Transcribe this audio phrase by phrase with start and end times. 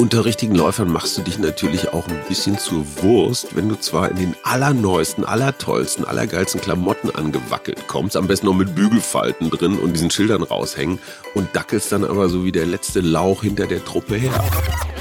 [0.00, 4.10] Unter richtigen Läufern machst du dich natürlich auch ein bisschen zur Wurst, wenn du zwar
[4.10, 9.92] in den allerneuesten, allertollsten, allergeilsten Klamotten angewackelt kommst, am besten noch mit Bügelfalten drin und
[9.92, 11.00] diesen Schildern raushängen
[11.34, 14.32] und dackelst dann aber so wie der letzte Lauch hinter der Truppe her.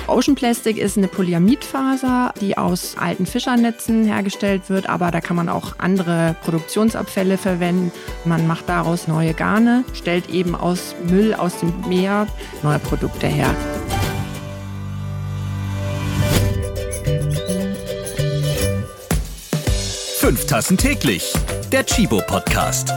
[0.07, 5.47] Ocean Plastic ist eine Polyamidfaser, die aus alten Fischernetzen hergestellt wird, aber da kann man
[5.47, 7.93] auch andere Produktionsabfälle verwenden.
[8.25, 12.27] Man macht daraus neue Garne, stellt eben aus Müll aus dem Meer
[12.63, 13.55] neue Produkte her.
[20.49, 21.31] Tassen täglich.
[21.71, 22.91] Der Chibo Podcast.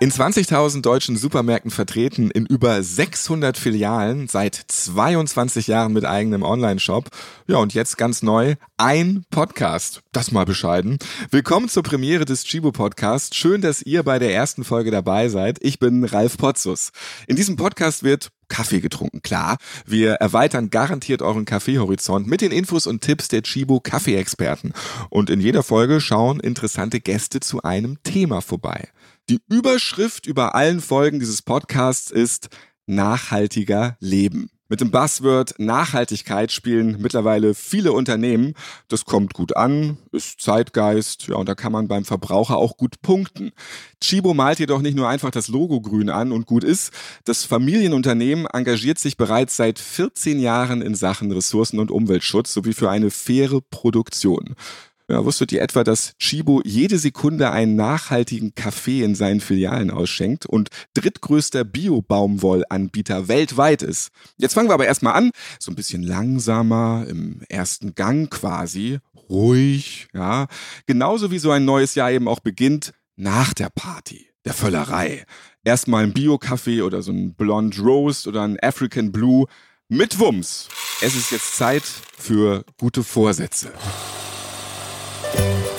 [0.00, 7.08] In 20.000 deutschen Supermärkten vertreten, in über 600 Filialen, seit 22 Jahren mit eigenem Online-Shop.
[7.46, 10.02] Ja, und jetzt ganz neu, ein Podcast.
[10.10, 10.98] Das mal bescheiden.
[11.30, 13.36] Willkommen zur Premiere des Chibo Podcasts.
[13.36, 15.58] Schön, dass ihr bei der ersten Folge dabei seid.
[15.62, 16.90] Ich bin Ralf Potzus.
[17.28, 19.56] In diesem Podcast wird Kaffee getrunken, klar.
[19.86, 24.72] Wir erweitern garantiert euren Kaffeehorizont mit den Infos und Tipps der Chibo Kaffee-Experten.
[25.08, 28.88] Und in jeder Folge schauen interessante Gäste zu einem Thema vorbei.
[29.30, 32.50] Die Überschrift über allen Folgen dieses Podcasts ist
[32.84, 34.50] nachhaltiger Leben.
[34.68, 38.52] Mit dem Buzzword Nachhaltigkeit spielen mittlerweile viele Unternehmen.
[38.88, 43.00] Das kommt gut an, ist Zeitgeist, ja, und da kann man beim Verbraucher auch gut
[43.00, 43.52] punkten.
[43.98, 46.92] Chibo malt jedoch nicht nur einfach das Logo grün an und gut ist.
[47.24, 52.90] Das Familienunternehmen engagiert sich bereits seit 14 Jahren in Sachen Ressourcen- und Umweltschutz sowie für
[52.90, 54.54] eine faire Produktion.
[55.14, 60.44] Ja, wusstet ihr etwa, dass Chibo jede Sekunde einen nachhaltigen Kaffee in seinen Filialen ausschenkt
[60.44, 64.08] und drittgrößter Bio-Baumwollanbieter weltweit ist?
[64.38, 68.98] Jetzt fangen wir aber erstmal an, so ein bisschen langsamer, im ersten Gang quasi,
[69.30, 70.48] ruhig, ja.
[70.86, 75.26] Genauso wie so ein neues Jahr eben auch beginnt, nach der Party, der Völlerei.
[75.62, 79.46] Erstmal ein Bio-Kaffee oder so ein Blonde Roast oder ein African Blue
[79.88, 80.66] mit Wumms.
[81.00, 81.84] Es ist jetzt Zeit
[82.18, 83.70] für gute Vorsätze.
[85.36, 85.73] Bye.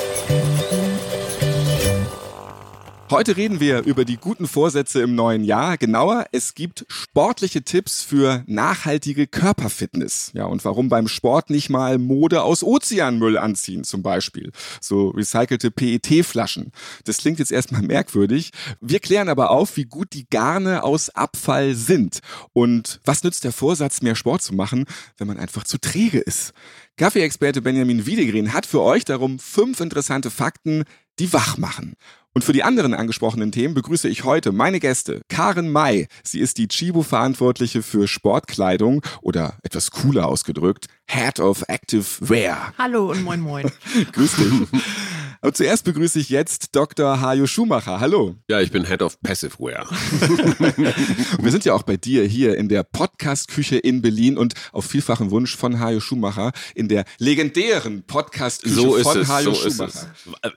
[3.11, 5.77] Heute reden wir über die guten Vorsätze im neuen Jahr.
[5.77, 10.31] Genauer, es gibt sportliche Tipps für nachhaltige Körperfitness.
[10.33, 14.51] Ja, und warum beim Sport nicht mal Mode aus Ozeanmüll anziehen, zum Beispiel.
[14.81, 16.71] So recycelte PET-Flaschen.
[17.03, 18.49] Das klingt jetzt erstmal merkwürdig.
[18.81, 22.22] Wir klären aber auf, wie gut die Garne aus Abfall sind.
[22.53, 24.85] Und was nützt der Vorsatz, mehr Sport zu machen,
[25.17, 26.53] wenn man einfach zu träge ist?
[26.97, 30.85] Kaffeeexperte Benjamin Wiedegren hat für euch darum fünf interessante Fakten,
[31.19, 31.95] die wach machen.
[32.35, 35.22] Und für die anderen angesprochenen Themen begrüße ich heute meine Gäste.
[35.29, 36.09] Karen May.
[36.22, 42.73] Sie ist die Chibo-Verantwortliche für Sportkleidung oder etwas cooler ausgedrückt, Head of Active Wear.
[42.78, 43.72] Hallo und moin moin.
[44.12, 44.81] Grüß dich.
[45.45, 47.22] Aber zuerst begrüße ich jetzt Dr.
[47.22, 48.00] Hajo Schumacher.
[48.00, 48.33] Hallo.
[48.50, 49.88] Ja, ich bin Head of Passive Wear.
[51.39, 55.29] wir sind ja auch bei dir hier in der Podcast-Küche in Berlin und auf vielfachen
[55.29, 60.11] Wunsch von Hajo Schumacher in der legendären Podcast-Küche so von es, Hajo so Schumacher.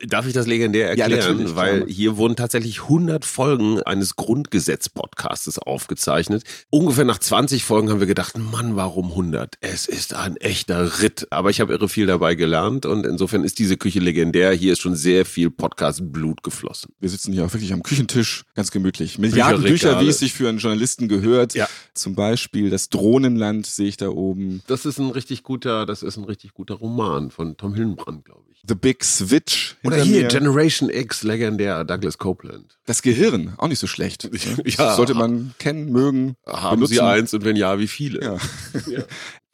[0.07, 1.49] Darf ich das legendär erklären?
[1.49, 6.45] Ja, Weil hier wurden tatsächlich 100 Folgen eines Grundgesetz-Podcastes aufgezeichnet.
[6.71, 9.57] Ungefähr nach 20 Folgen haben wir gedacht, Mann, warum 100?
[9.61, 11.27] Es ist ein echter Ritt.
[11.29, 14.53] Aber ich habe irre viel dabei gelernt und insofern ist diese Küche legendär.
[14.53, 16.93] Hier ist schon sehr viel Podcast-Blut geflossen.
[17.01, 19.19] Wir sitzen hier auch wirklich am Küchentisch, ganz gemütlich.
[19.19, 21.55] Milliarden Bücher, wie es sich für einen Journalisten gehört.
[21.55, 21.69] Ja.
[21.95, 24.63] Zum Beispiel das Drohnenland sehe ich da oben.
[24.67, 28.45] Das ist ein richtig guter, das ist ein richtig guter Roman von Tom Hillenbrand, glaube
[28.51, 28.63] ich.
[28.67, 29.77] The Big Switch.
[29.85, 30.29] Oder hier mir.
[30.29, 32.79] Generation X, legendär, Douglas Copeland.
[32.87, 34.29] Das Gehirn, auch nicht so schlecht.
[34.65, 34.95] Ja.
[34.97, 36.95] Sollte man kennen, mögen, Haben benutzen.
[36.95, 38.23] Sie eins und wenn ja, wie viele?
[38.23, 38.37] Ja.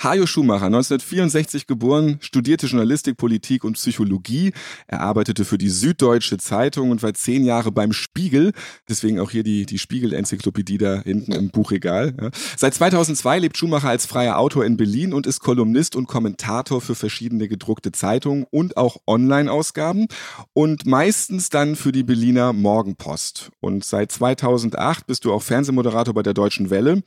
[0.03, 4.53] Hajo Schumacher, 1964 geboren, studierte Journalistik, Politik und Psychologie.
[4.87, 8.53] Er arbeitete für die Süddeutsche Zeitung und war zehn Jahre beim Spiegel.
[8.89, 12.15] Deswegen auch hier die, die Spiegel-Enzyklopädie da hinten im Buchregal.
[12.21, 12.31] Ja.
[12.57, 16.95] Seit 2002 lebt Schumacher als freier Autor in Berlin und ist Kolumnist und Kommentator für
[16.95, 20.07] verschiedene gedruckte Zeitungen und auch Online-Ausgaben
[20.53, 23.51] und meistens dann für die Berliner Morgenpost.
[23.61, 27.03] Und seit 2008 bist du auch Fernsehmoderator bei der Deutschen Welle.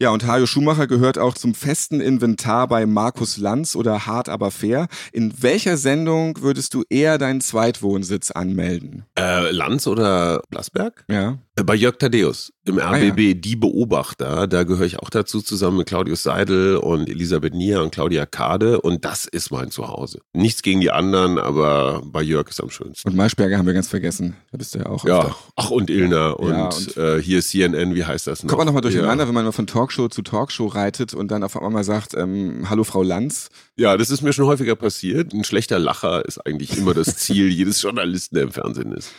[0.00, 4.52] Ja, und Hajo Schumacher gehört auch zum festen Inventar bei Markus Lanz oder Hart aber
[4.52, 4.86] fair.
[5.12, 9.04] In welcher Sendung würdest du eher deinen Zweitwohnsitz anmelden?
[9.18, 11.04] Äh, Lanz oder Blasberg?
[11.08, 11.38] Ja.
[11.54, 15.76] Äh, Bei Jörg Thaddeus im Ah, RBB Die Beobachter, da gehöre ich auch dazu, zusammen
[15.78, 20.20] mit Claudius Seidel und Elisabeth Nier und Claudia Kade und das ist mein Zuhause.
[20.32, 23.06] Nichts gegen die anderen, aber bei Jörg ist am schönsten.
[23.06, 24.34] Und Maischberger haben wir ganz vergessen.
[24.50, 25.04] Da bist du ja auch.
[25.04, 25.36] Ja, öfter.
[25.56, 28.48] ach und Ilner und, Ja, und- äh, hier CNN, wie heißt das noch?
[28.48, 29.28] Kommt man nochmal durcheinander, Ja.
[29.28, 32.70] wenn man mal von Talkshow zu Talkshow reitet und dann auf einmal mal sagt, ähm,
[32.70, 33.50] hallo Frau Lanz.
[33.76, 35.34] ja, das ist mir schon häufiger passiert.
[35.34, 39.10] Ein schlechter Lacher ist eigentlich immer das Ziel jedes Journalisten, der im Fernsehen ist.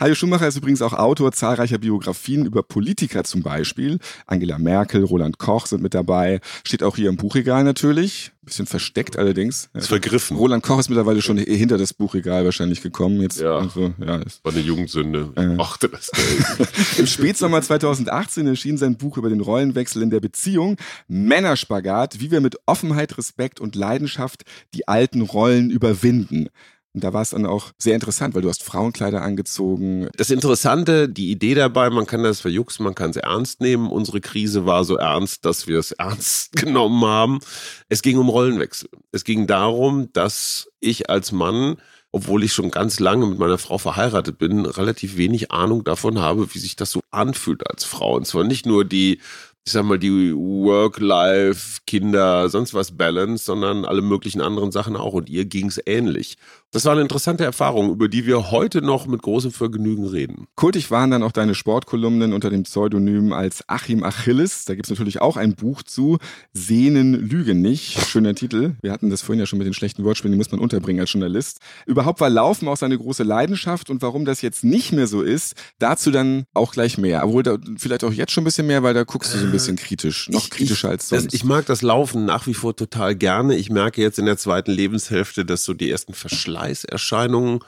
[0.00, 3.98] Hajo Schumacher ist übrigens auch Autor zahlreicher Biografien über Politiker zum Beispiel.
[4.26, 6.40] Angela Merkel, Roland Koch sind mit dabei.
[6.64, 8.30] Steht auch hier im Buchregal natürlich.
[8.44, 9.68] Bisschen versteckt allerdings.
[9.74, 10.36] Ist vergriffen.
[10.36, 13.20] Roland Koch ist mittlerweile schon hinter das Buchregal wahrscheinlich gekommen.
[13.20, 13.58] Jetzt Ja.
[13.58, 15.32] also, ja, War eine Jugendsünde.
[15.36, 15.50] Äh.
[15.50, 16.68] Ich mochte das Geld.
[16.98, 20.76] Im Spätsommer 2018 erschien sein Buch über den Rollenwechsel in der Beziehung.
[21.08, 26.48] Männerspagat, wie wir mit Offenheit, Respekt und Leidenschaft die alten Rollen überwinden.
[26.94, 30.08] Und da war es dann auch sehr interessant, weil du hast Frauenkleider angezogen.
[30.16, 33.90] Das Interessante, die Idee dabei, man kann das verjuxen, man kann es ernst nehmen.
[33.90, 37.40] Unsere Krise war so ernst, dass wir es ernst genommen haben.
[37.88, 38.88] Es ging um Rollenwechsel.
[39.12, 41.76] Es ging darum, dass ich als Mann,
[42.10, 46.52] obwohl ich schon ganz lange mit meiner Frau verheiratet bin, relativ wenig Ahnung davon habe,
[46.54, 48.16] wie sich das so anfühlt als Frau.
[48.16, 49.20] Und zwar nicht nur die
[49.68, 55.12] ich sag mal, die Work-Life, Kinder, sonst was Balance, sondern alle möglichen anderen Sachen auch.
[55.12, 56.38] Und ihr ging's ähnlich.
[56.70, 60.48] Das war eine interessante Erfahrung, über die wir heute noch mit großem Vergnügen reden.
[60.54, 64.66] Kultig waren dann auch deine Sportkolumnen unter dem Pseudonym als Achim Achilles.
[64.66, 66.18] Da gibt's natürlich auch ein Buch zu.
[66.52, 67.98] Sehnen lügen nicht.
[68.06, 68.74] Schöner Titel.
[68.82, 71.10] Wir hatten das vorhin ja schon mit den schlechten Wortspielen, die muss man unterbringen als
[71.10, 71.60] Journalist.
[71.86, 75.54] Überhaupt war Laufen auch seine große Leidenschaft und warum das jetzt nicht mehr so ist,
[75.78, 77.24] dazu dann auch gleich mehr.
[77.24, 79.52] Obwohl da vielleicht auch jetzt schon ein bisschen mehr, weil da guckst du so ein
[79.52, 80.28] bisschen kritisch.
[80.28, 81.24] Noch Ich- kritischer ich, als sonst.
[81.28, 83.56] Das, ich mag das Laufen nach wie vor total gerne.
[83.56, 86.12] Ich merke jetzt in der zweiten Lebenshälfte, dass so die ersten
[86.58, 87.60] Verschleißerscheinungen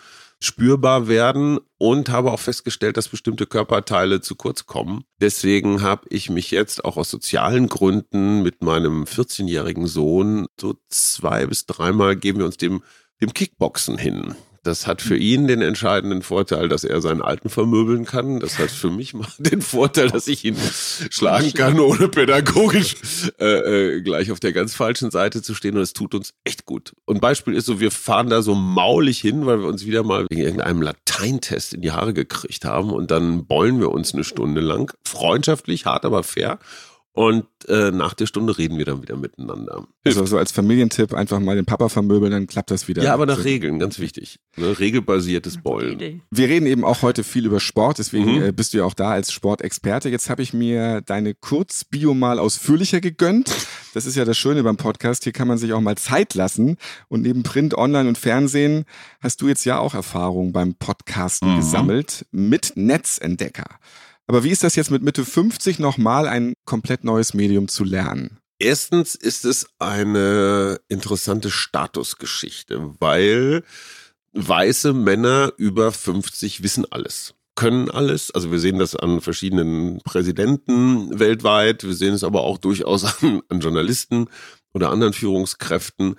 [0.43, 5.05] spürbar werden und habe auch festgestellt, dass bestimmte Körperteile zu kurz kommen.
[5.21, 11.47] Deswegen habe ich mich jetzt auch aus sozialen Gründen mit meinem 14-jährigen Sohn so zwei
[11.47, 12.83] bis dreimal geben wir uns dem,
[13.21, 14.35] dem Kickboxen hin.
[14.63, 18.41] Das hat für ihn den entscheidenden Vorteil, dass er seinen Alten vermöbeln kann.
[18.41, 20.57] Das hat für mich mal den Vorteil, dass ich ihn
[21.11, 22.97] schlagen kann, ohne pädagogisch
[23.39, 25.77] äh, äh, gleich auf der ganz falschen Seite zu stehen.
[25.77, 26.93] Und es tut uns echt gut.
[27.07, 30.27] Und Beispiel ist so, wir fahren da so maulig hin, weil wir uns wieder mal
[30.29, 32.91] wegen irgendeinem Lateintest in die Haare gekriegt haben.
[32.91, 34.93] Und dann beulen wir uns eine Stunde lang.
[35.07, 36.59] Freundschaftlich, hart, aber fair.
[37.13, 39.85] Und äh, nach der Stunde reden wir dann wieder miteinander.
[40.05, 43.03] also so als Familientipp einfach mal den Papa vermöbeln, dann klappt das wieder.
[43.03, 43.43] Ja, aber nach So.
[43.43, 44.39] Regeln, ganz wichtig.
[44.57, 44.79] Ne?
[44.79, 46.23] Regelbasiertes Beulen.
[46.31, 48.43] Wir reden eben auch heute viel über Sport, deswegen Mhm.
[48.45, 50.09] äh, bist du ja auch da als Sportexperte.
[50.09, 53.51] Jetzt habe ich mir deine Kurzbio mal ausführlicher gegönnt.
[53.93, 55.25] Das ist ja das Schöne beim Podcast.
[55.25, 56.77] Hier kann man sich auch mal Zeit lassen.
[57.09, 58.85] Und neben Print, Online und Fernsehen
[59.21, 61.57] hast du jetzt ja auch Erfahrung beim Podcasten Mhm.
[61.57, 63.67] gesammelt mit Netzentdecker.
[64.31, 68.39] Aber wie ist das jetzt mit Mitte 50 nochmal ein komplett neues Medium zu lernen?
[68.61, 73.65] Erstens ist es eine interessante Statusgeschichte, weil
[74.33, 78.31] weiße Männer über 50 wissen alles, können alles.
[78.31, 83.43] Also wir sehen das an verschiedenen Präsidenten weltweit, wir sehen es aber auch durchaus an,
[83.49, 84.29] an Journalisten
[84.73, 86.15] oder anderen Führungskräften.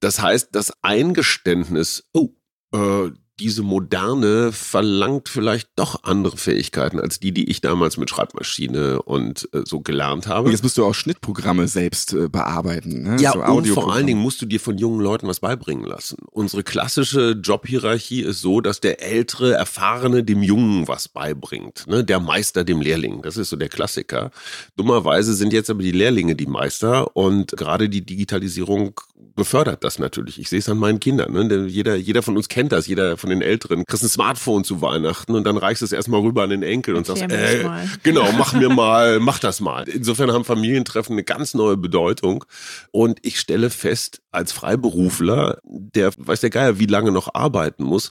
[0.00, 2.30] Das heißt, das Eingeständnis, oh,
[2.72, 3.10] äh,
[3.40, 9.48] diese Moderne verlangt vielleicht doch andere Fähigkeiten als die, die ich damals mit Schreibmaschine und
[9.52, 10.50] äh, so gelernt habe.
[10.50, 13.02] Jetzt musst du auch Schnittprogramme selbst äh, bearbeiten.
[13.02, 13.16] Ne?
[13.20, 16.18] Ja, So und vor allen Dingen musst du dir von jungen Leuten was beibringen lassen.
[16.30, 21.86] Unsere klassische Jobhierarchie ist so, dass der ältere, erfahrene dem Jungen was beibringt.
[21.86, 22.04] Ne?
[22.04, 23.22] Der Meister dem Lehrling.
[23.22, 24.30] Das ist so der Klassiker.
[24.76, 29.00] Dummerweise sind jetzt aber die Lehrlinge die Meister und gerade die Digitalisierung
[29.34, 30.38] befördert das natürlich.
[30.38, 31.32] Ich sehe es an meinen Kindern.
[31.32, 31.66] Ne?
[31.66, 33.84] Jeder, jeder von uns kennt das, jeder von den Älteren.
[33.86, 36.94] Kriegst ein Smartphone zu Weihnachten und dann reichst du es erstmal rüber an den Enkel
[36.96, 37.90] und Erklär sagst, äh, mal.
[38.02, 39.88] genau, mach mir mal, mach das mal.
[39.88, 42.44] Insofern haben Familientreffen eine ganz neue Bedeutung.
[42.90, 48.10] Und ich stelle fest, als Freiberufler, der weiß der Geier, wie lange noch arbeiten muss,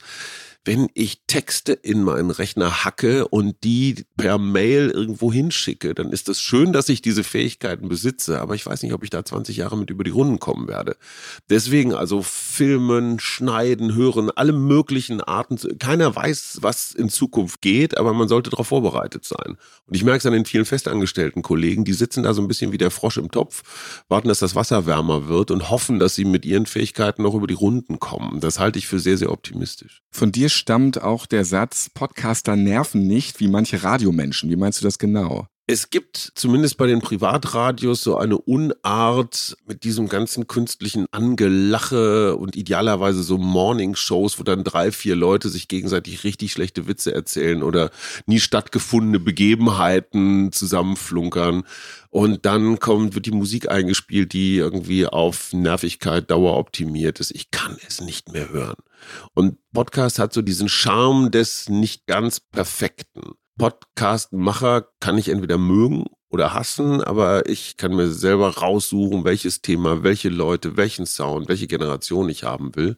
[0.64, 6.28] wenn ich Texte in meinen Rechner hacke und die per Mail irgendwo hinschicke, dann ist
[6.28, 9.56] es schön, dass ich diese Fähigkeiten besitze, aber ich weiß nicht, ob ich da 20
[9.56, 10.96] Jahre mit über die Runden kommen werde.
[11.48, 15.56] Deswegen also filmen, schneiden, hören, alle möglichen Arten.
[15.78, 19.56] Keiner weiß, was in Zukunft geht, aber man sollte darauf vorbereitet sein.
[19.86, 22.72] Und ich merke es an den vielen festangestellten Kollegen, die sitzen da so ein bisschen
[22.72, 26.26] wie der Frosch im Topf, warten, dass das Wasser wärmer wird und hoffen, dass sie
[26.26, 28.40] mit ihren Fähigkeiten noch über die Runden kommen.
[28.40, 30.02] Das halte ich für sehr, sehr optimistisch.
[30.10, 34.50] Von dir stammt auch der Satz, Podcaster nerven nicht wie manche Radiomenschen.
[34.50, 35.46] Wie meinst du das genau?
[35.72, 42.56] Es gibt zumindest bei den Privatradios so eine Unart mit diesem ganzen künstlichen Angelache und
[42.56, 47.92] idealerweise so Morning-Shows, wo dann drei, vier Leute sich gegenseitig richtig schlechte Witze erzählen oder
[48.26, 51.62] nie stattgefundene Begebenheiten zusammenflunkern.
[52.08, 57.30] Und dann kommt, wird die Musik eingespielt, die irgendwie auf Nervigkeit daueroptimiert ist.
[57.30, 58.82] Ich kann es nicht mehr hören.
[59.34, 63.36] Und Podcast hat so diesen Charme des nicht ganz perfekten.
[63.60, 70.02] Podcast-Macher kann ich entweder mögen oder hassen, aber ich kann mir selber raussuchen, welches Thema,
[70.02, 72.96] welche Leute, welchen Sound, welche Generation ich haben will.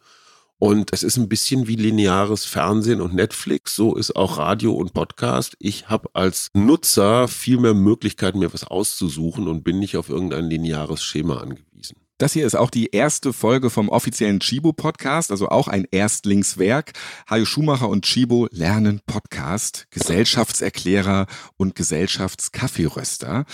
[0.58, 3.74] Und es ist ein bisschen wie lineares Fernsehen und Netflix.
[3.74, 5.56] So ist auch Radio und Podcast.
[5.58, 10.44] Ich habe als Nutzer viel mehr Möglichkeiten, mir was auszusuchen und bin nicht auf irgendein
[10.48, 12.01] lineares Schema angewiesen.
[12.22, 16.92] Das hier ist auch die erste Folge vom offiziellen Chibo Podcast, also auch ein Erstlingswerk.
[17.28, 21.26] Hajo Schumacher und Chibo lernen Podcast, Gesellschaftserklärer
[21.56, 23.44] und Gesellschaftskaffeeröster.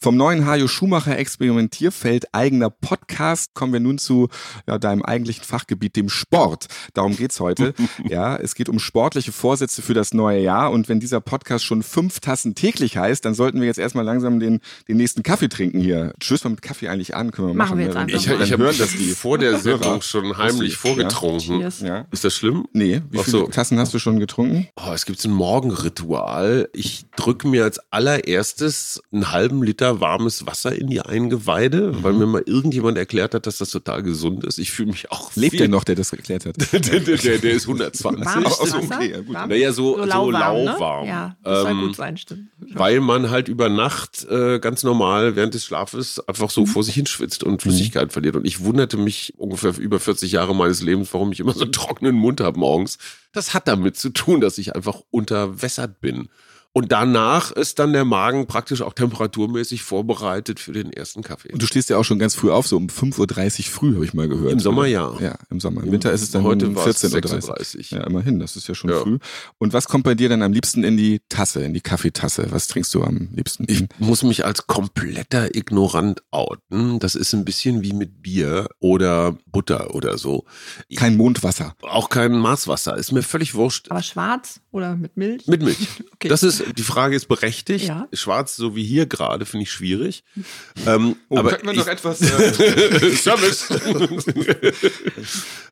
[0.00, 4.28] Vom neuen Hajo Schumacher Experimentierfeld eigener Podcast kommen wir nun zu
[4.66, 6.68] ja, deinem eigentlichen Fachgebiet, dem Sport.
[6.94, 7.74] Darum geht's heute.
[8.08, 10.72] ja, es geht um sportliche Vorsätze für das neue Jahr.
[10.72, 14.40] Und wenn dieser Podcast schon fünf Tassen täglich heißt, dann sollten wir jetzt erstmal langsam
[14.40, 16.14] den, den nächsten Kaffee trinken hier.
[16.20, 17.30] Tschüss mal mit Kaffee eigentlich an.
[17.30, 17.78] Können wir Machen machen.
[17.78, 18.13] wir jetzt ne?
[18.14, 21.60] Ich, ich habe hören das die vor der Sendung schon heimlich vorgetrunken.
[21.84, 22.06] Ja.
[22.10, 22.66] Ist das schlimm?
[22.72, 23.46] Nee, wie Ach viele so.
[23.48, 24.68] Tassen hast du schon getrunken?
[24.76, 26.68] Oh, es gibt so ein Morgenritual.
[26.72, 32.26] Ich drücke mir als allererstes einen halben Liter warmes Wasser in die Eingeweide, weil mir
[32.26, 34.58] mal irgendjemand erklärt hat, dass das total gesund ist.
[34.58, 36.56] Ich fühle mich auch Lebt viel- der noch, der das erklärt hat?
[36.72, 38.24] der, der, der, der ist 120.
[38.24, 38.78] Warmes so, Wasser?
[38.82, 39.34] okay, ja, gut.
[39.34, 39.48] Warm?
[39.48, 41.04] Naja, so, so lauwarm.
[41.04, 41.10] Ne?
[41.10, 42.48] Ja, das soll Ähm, gut sein, stimmt.
[42.72, 46.94] Weil man halt über Nacht äh, ganz normal während des Schlafes einfach so vor sich
[46.94, 48.36] hinschwitzt und Flüssigkeit verliert.
[48.36, 51.72] Und ich wunderte mich ungefähr über 40 Jahre meines Lebens, warum ich immer so einen
[51.72, 52.98] trockenen Mund habe morgens.
[53.32, 56.28] Das hat damit zu tun, dass ich einfach unterwässert bin.
[56.76, 61.52] Und danach ist dann der Magen praktisch auch temperaturmäßig vorbereitet für den ersten Kaffee.
[61.52, 64.04] Und du stehst ja auch schon ganz früh auf, so um 5.30 Uhr früh, habe
[64.04, 64.50] ich mal gehört.
[64.50, 65.14] Im Sommer ja.
[65.20, 65.84] Ja, im Sommer.
[65.84, 67.56] Im Winter ist es dann Heute um war es 14.30 Uhr.
[67.58, 68.98] 6.30 Ja, immerhin, das ist ja schon Ja.
[68.98, 69.18] früh.
[69.58, 72.48] Und was kommt bei dir dann am liebsten in die Tasse, in die Kaffeetasse?
[72.50, 73.66] Was trinkst du am liebsten?
[73.68, 76.98] Ich muss mich als kompletter Ignorant outen.
[76.98, 80.44] Das ist ein bisschen wie mit Bier oder Butter oder so.
[80.96, 81.76] Kein Mondwasser.
[81.82, 82.96] Auch kein Maßwasser.
[82.96, 83.92] Ist mir völlig wurscht.
[83.92, 85.46] Aber schwarz oder mit Milch?
[85.46, 85.78] Mit Milch.
[86.14, 86.28] Okay.
[86.28, 87.86] Das ist, die Frage ist berechtigt.
[87.86, 88.08] Ja.
[88.12, 90.24] Schwarz, so wie hier gerade, finde ich schwierig.
[90.86, 92.20] Ähm, Oh, aber könnten wir ich, noch etwas...
[92.30, 93.70] Äh, Service.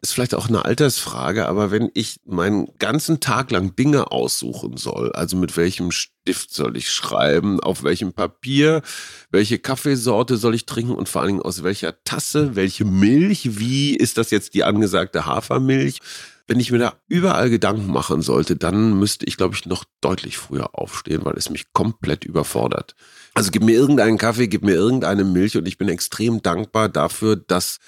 [0.01, 5.13] ist vielleicht auch eine Altersfrage, aber wenn ich meinen ganzen Tag lang Dinge aussuchen soll,
[5.13, 8.83] also mit welchem Stift soll ich schreiben, auf welchem Papier,
[9.31, 13.97] welche Kaffeesorte soll ich trinken und vor allen Dingen aus welcher Tasse, welche Milch, wie
[13.97, 15.99] ist das jetzt die angesagte Hafermilch?
[16.47, 20.39] Wenn ich mir da überall Gedanken machen sollte, dann müsste ich, glaube ich, noch deutlich
[20.39, 22.95] früher aufstehen, weil es mich komplett überfordert.
[23.35, 27.37] Also gib mir irgendeinen Kaffee, gib mir irgendeine Milch und ich bin extrem dankbar dafür,
[27.37, 27.79] dass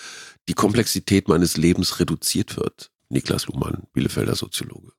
[0.48, 2.90] die Komplexität meines Lebens reduziert wird.
[3.08, 4.92] Niklas Luhmann, Bielefelder Soziologe.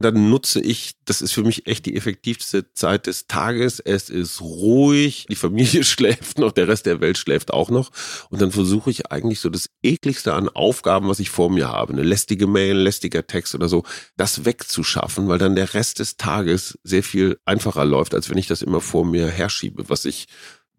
[0.00, 3.78] Dann nutze ich, das ist für mich echt die effektivste Zeit des Tages.
[3.78, 7.90] Es ist ruhig, die Familie schläft noch, der Rest der Welt schläft auch noch.
[8.28, 11.92] Und dann versuche ich eigentlich so das ekligste an Aufgaben, was ich vor mir habe,
[11.92, 13.84] eine lästige Mail, lästiger Text oder so,
[14.16, 18.48] das wegzuschaffen, weil dann der Rest des Tages sehr viel einfacher läuft, als wenn ich
[18.48, 20.26] das immer vor mir herschiebe, was ich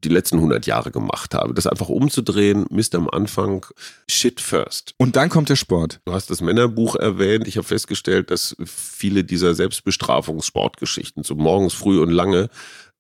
[0.04, 1.54] die letzten 100 Jahre gemacht habe.
[1.54, 3.66] Das einfach umzudrehen, Mist am Anfang,
[4.10, 4.94] shit first.
[4.98, 6.00] und dann kommt der Sport.
[6.06, 7.48] Du hast das Männerbuch erwähnt.
[7.48, 12.50] Ich habe festgestellt, dass viele dieser Selbstbestrafungssportgeschichten, so morgens früh und lange,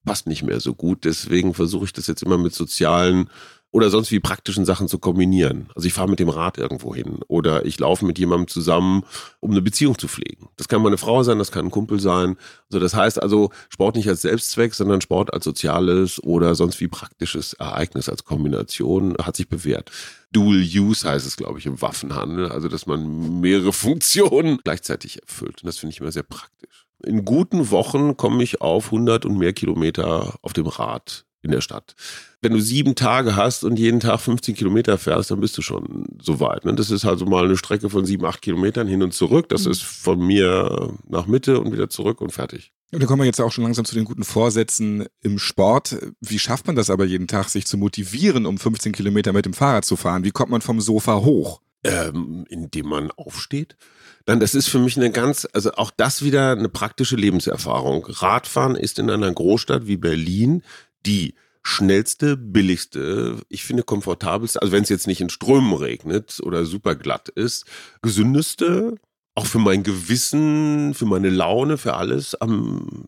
[0.05, 1.03] passt nicht mehr so gut.
[1.03, 3.29] Deswegen versuche ich das jetzt immer mit sozialen
[3.75, 5.67] oder sonst wie praktischen Sachen zu kombinieren.
[5.75, 9.03] Also ich fahre mit dem Rad irgendwo hin oder ich laufe mit jemandem zusammen,
[9.41, 10.48] um eine Beziehung zu pflegen.
[10.55, 12.38] Das kann meine Frau sein, das kann ein Kumpel sein.
[12.70, 16.88] Also das heißt also Sport nicht als Selbstzweck, sondern Sport als soziales oder sonst wie
[16.88, 19.91] praktisches Ereignis als Kombination hat sich bewährt.
[20.32, 22.53] Dual Use heißt es, glaube ich, im Waffenhandel.
[22.53, 25.63] Also, dass man mehrere Funktionen gleichzeitig erfüllt.
[25.63, 26.88] Und das finde ich immer sehr praktisch.
[27.03, 31.61] In guten Wochen komme ich auf 100 und mehr Kilometer auf dem Rad in der
[31.61, 31.95] Stadt.
[32.41, 36.17] Wenn du sieben Tage hast und jeden Tag 15 Kilometer fährst, dann bist du schon
[36.21, 36.65] so weit.
[36.65, 36.73] Ne?
[36.75, 39.49] Das ist also mal eine Strecke von sieben, acht Kilometern hin und zurück.
[39.49, 42.73] Das ist von mir nach Mitte und wieder zurück und fertig.
[42.91, 45.97] Und da kommen wir jetzt auch schon langsam zu den guten Vorsätzen im Sport.
[46.21, 49.53] Wie schafft man das aber jeden Tag, sich zu motivieren, um 15 Kilometer mit dem
[49.53, 50.23] Fahrrad zu fahren?
[50.23, 51.61] Wie kommt man vom Sofa hoch?
[51.85, 53.77] ähm, indem man aufsteht.
[54.25, 58.05] Dann, das ist für mich eine ganz, also auch das wieder eine praktische Lebenserfahrung.
[58.09, 60.63] Radfahren ist in einer Großstadt wie Berlin
[61.05, 66.65] die schnellste, billigste, ich finde komfortabelste, also wenn es jetzt nicht in Strömen regnet oder
[66.65, 67.65] super glatt ist,
[68.03, 68.95] gesündeste,
[69.33, 73.05] auch für mein Gewissen, für meine Laune, für alles, am,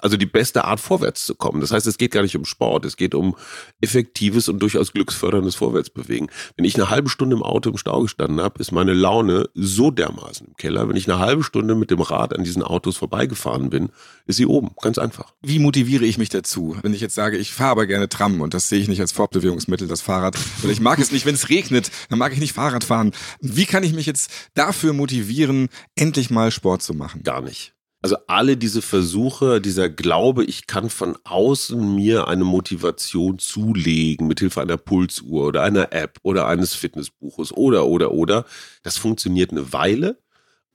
[0.00, 1.60] also die beste Art vorwärts zu kommen.
[1.60, 3.36] Das heißt, es geht gar nicht um Sport, es geht um
[3.80, 6.30] effektives und durchaus glücksförderndes Vorwärtsbewegen.
[6.56, 9.90] Wenn ich eine halbe Stunde im Auto im Stau gestanden habe, ist meine Laune so
[9.90, 10.88] dermaßen im Keller.
[10.88, 13.90] Wenn ich eine halbe Stunde mit dem Rad an diesen Autos vorbeigefahren bin,
[14.26, 14.70] ist sie oben.
[14.80, 15.32] Ganz einfach.
[15.42, 16.76] Wie motiviere ich mich dazu?
[16.82, 19.12] Wenn ich jetzt sage, ich fahre aber gerne Tram und das sehe ich nicht als
[19.12, 22.52] Fortbewegungsmittel, das Fahrrad, oder ich mag es nicht, wenn es regnet, dann mag ich nicht
[22.52, 23.12] Fahrrad fahren.
[23.40, 27.22] Wie kann ich mich jetzt dafür motivieren, endlich mal Sport zu machen?
[27.22, 27.74] Gar nicht.
[28.00, 34.60] Also alle diese Versuche, dieser Glaube, ich kann von außen mir eine Motivation zulegen, mithilfe
[34.60, 38.44] einer Pulsuhr oder einer App oder eines Fitnessbuches oder, oder, oder,
[38.84, 40.22] das funktioniert eine Weile.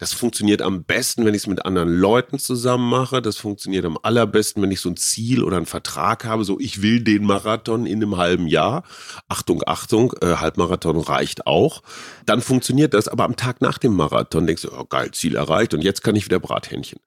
[0.03, 3.21] Das funktioniert am besten, wenn ich es mit anderen Leuten zusammen mache.
[3.21, 6.43] Das funktioniert am allerbesten, wenn ich so ein Ziel oder einen Vertrag habe.
[6.43, 8.83] So, ich will den Marathon in einem halben Jahr.
[9.29, 11.83] Achtung, Achtung, äh, Halbmarathon reicht auch.
[12.25, 13.07] Dann funktioniert das.
[13.07, 16.17] Aber am Tag nach dem Marathon denkst du, oh geil, Ziel erreicht und jetzt kann
[16.17, 16.99] ich wieder Brathähnchen.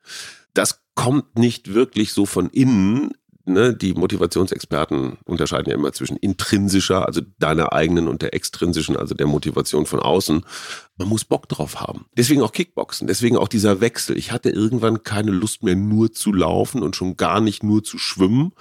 [0.54, 3.10] Das kommt nicht wirklich so von innen
[3.46, 9.14] ne, die Motivationsexperten unterscheiden ja immer zwischen intrinsischer, also deiner eigenen und der extrinsischen, also
[9.14, 10.44] der Motivation von außen.
[10.98, 12.06] Man muss Bock drauf haben.
[12.16, 14.16] Deswegen auch Kickboxen, deswegen auch dieser Wechsel.
[14.16, 17.98] Ich hatte irgendwann keine Lust mehr nur zu laufen und schon gar nicht nur zu
[17.98, 18.52] schwimmen,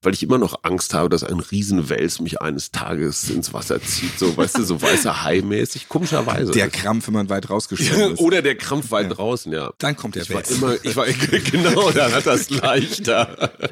[0.00, 4.18] weil ich immer noch Angst habe, dass ein Riesenwels mich eines Tages ins Wasser zieht.
[4.18, 6.52] So, weißt du, so weißer Hai mäßig, komischerweise.
[6.52, 8.20] Der Krampf, wenn man weit rausgeschwommen ist.
[8.20, 9.14] Oder der Krampf weit Ja.
[9.14, 9.72] draußen, ja.
[9.76, 10.50] Dann kommt der Ich war Wels.
[10.50, 11.06] immer, ich war,
[11.50, 13.52] genau, dann hat das leichter.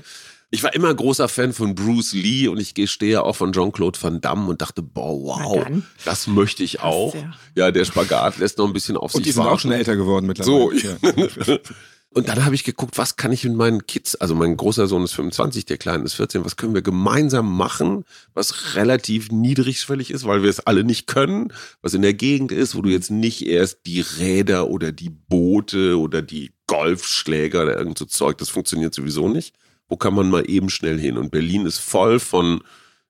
[0.52, 4.20] Ich war immer großer Fan von Bruce Lee und ich stehe auch von Jean-Claude Van
[4.20, 5.66] Damme und dachte, boah, wow,
[6.04, 7.14] das möchte ich auch.
[7.14, 7.32] ja.
[7.54, 9.54] Ja, der Spagat lässt noch ein bisschen auf Und sich die sind warten.
[9.54, 11.52] auch schon älter geworden So, mittlerweile.
[11.52, 11.58] Ja.
[12.12, 15.04] Und dann habe ich geguckt, was kann ich mit meinen Kids, also mein großer Sohn
[15.04, 18.04] ist 25, der Kleine ist 14, was können wir gemeinsam machen,
[18.34, 21.52] was relativ niedrigschwellig ist, weil wir es alle nicht können,
[21.82, 26.00] was in der Gegend ist, wo du jetzt nicht erst die Räder oder die Boote
[26.00, 29.54] oder die Golfschläger oder irgend so Zeug, das funktioniert sowieso nicht.
[29.90, 31.18] Wo kann man mal eben schnell hin?
[31.18, 32.62] Und Berlin ist voll von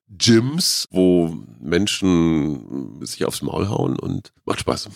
[0.08, 4.88] Gyms, wo Menschen sich aufs Maul hauen und macht Spaß.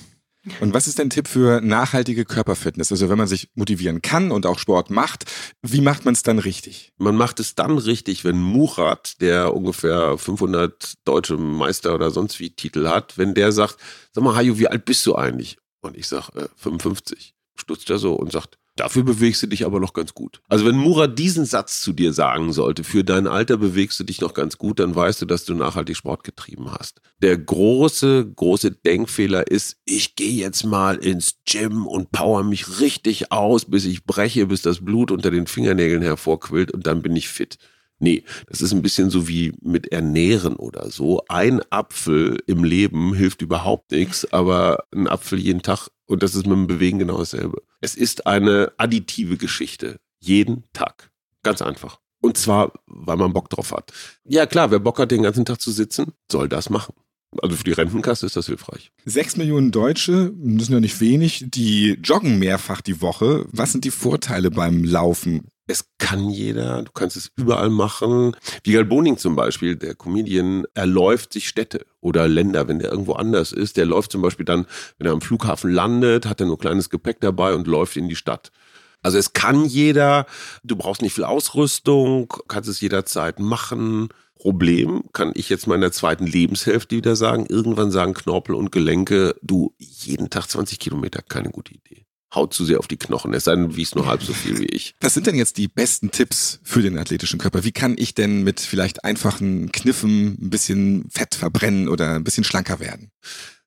[0.60, 2.90] Und was ist dein Tipp für nachhaltige Körperfitness?
[2.90, 5.24] Also wenn man sich motivieren kann und auch Sport macht,
[5.62, 6.92] wie macht man es dann richtig?
[6.98, 12.50] Man macht es dann richtig, wenn Murat, der ungefähr 500 deutsche Meister oder sonst wie
[12.50, 13.76] Titel hat, wenn der sagt,
[14.12, 15.56] sag mal, Hajo, wie alt bist du eigentlich?
[15.80, 17.34] Und ich sag, äh, 55.
[17.56, 20.40] Stutzt er so und sagt, dafür bewegst du dich aber noch ganz gut.
[20.48, 24.20] Also wenn Murat diesen Satz zu dir sagen sollte, für dein Alter bewegst du dich
[24.20, 27.00] noch ganz gut, dann weißt du, dass du nachhaltig Sport getrieben hast.
[27.22, 33.30] Der große, große Denkfehler ist, ich gehe jetzt mal ins Gym und power mich richtig
[33.32, 37.28] aus, bis ich breche, bis das Blut unter den Fingernägeln hervorquillt und dann bin ich
[37.28, 37.58] fit.
[38.00, 41.22] Nee, das ist ein bisschen so wie mit Ernähren oder so.
[41.28, 46.46] Ein Apfel im Leben hilft überhaupt nichts, aber ein Apfel jeden Tag und das ist
[46.46, 47.62] mit dem Bewegen genau dasselbe.
[47.80, 50.00] Es ist eine additive Geschichte.
[50.20, 51.10] Jeden Tag.
[51.42, 52.00] Ganz einfach.
[52.20, 53.92] Und zwar, weil man Bock drauf hat.
[54.24, 56.94] Ja klar, wer Bock hat, den ganzen Tag zu sitzen, soll das machen.
[57.42, 58.92] Also für die Rentenkasse ist das hilfreich.
[59.04, 63.46] Sechs Millionen Deutsche, das sind ja nicht wenig, die joggen mehrfach die Woche.
[63.50, 65.48] Was sind die Vorteile beim Laufen?
[65.66, 68.36] Es kann jeder, du kannst es überall machen.
[68.64, 73.14] Vigal Boning zum Beispiel, der Comedian, er läuft sich Städte oder Länder, wenn der irgendwo
[73.14, 73.78] anders ist.
[73.78, 74.66] Der läuft zum Beispiel dann,
[74.98, 78.16] wenn er am Flughafen landet, hat er nur kleines Gepäck dabei und läuft in die
[78.16, 78.52] Stadt.
[79.00, 80.26] Also es kann jeder,
[80.64, 84.08] du brauchst nicht viel Ausrüstung, kannst es jederzeit machen.
[84.34, 87.46] Problem kann ich jetzt mal in der zweiten Lebenshälfte wieder sagen.
[87.48, 92.04] Irgendwann sagen Knorpel und Gelenke, du, jeden Tag 20 Kilometer, keine gute Idee.
[92.34, 94.66] Haut zu sehr auf die Knochen, es sei denn, wiegst nur halb so viel wie
[94.66, 94.94] ich.
[95.00, 97.64] Was sind denn jetzt die besten Tipps für den athletischen Körper?
[97.64, 102.44] Wie kann ich denn mit vielleicht einfachen Kniffen ein bisschen Fett verbrennen oder ein bisschen
[102.44, 103.10] schlanker werden?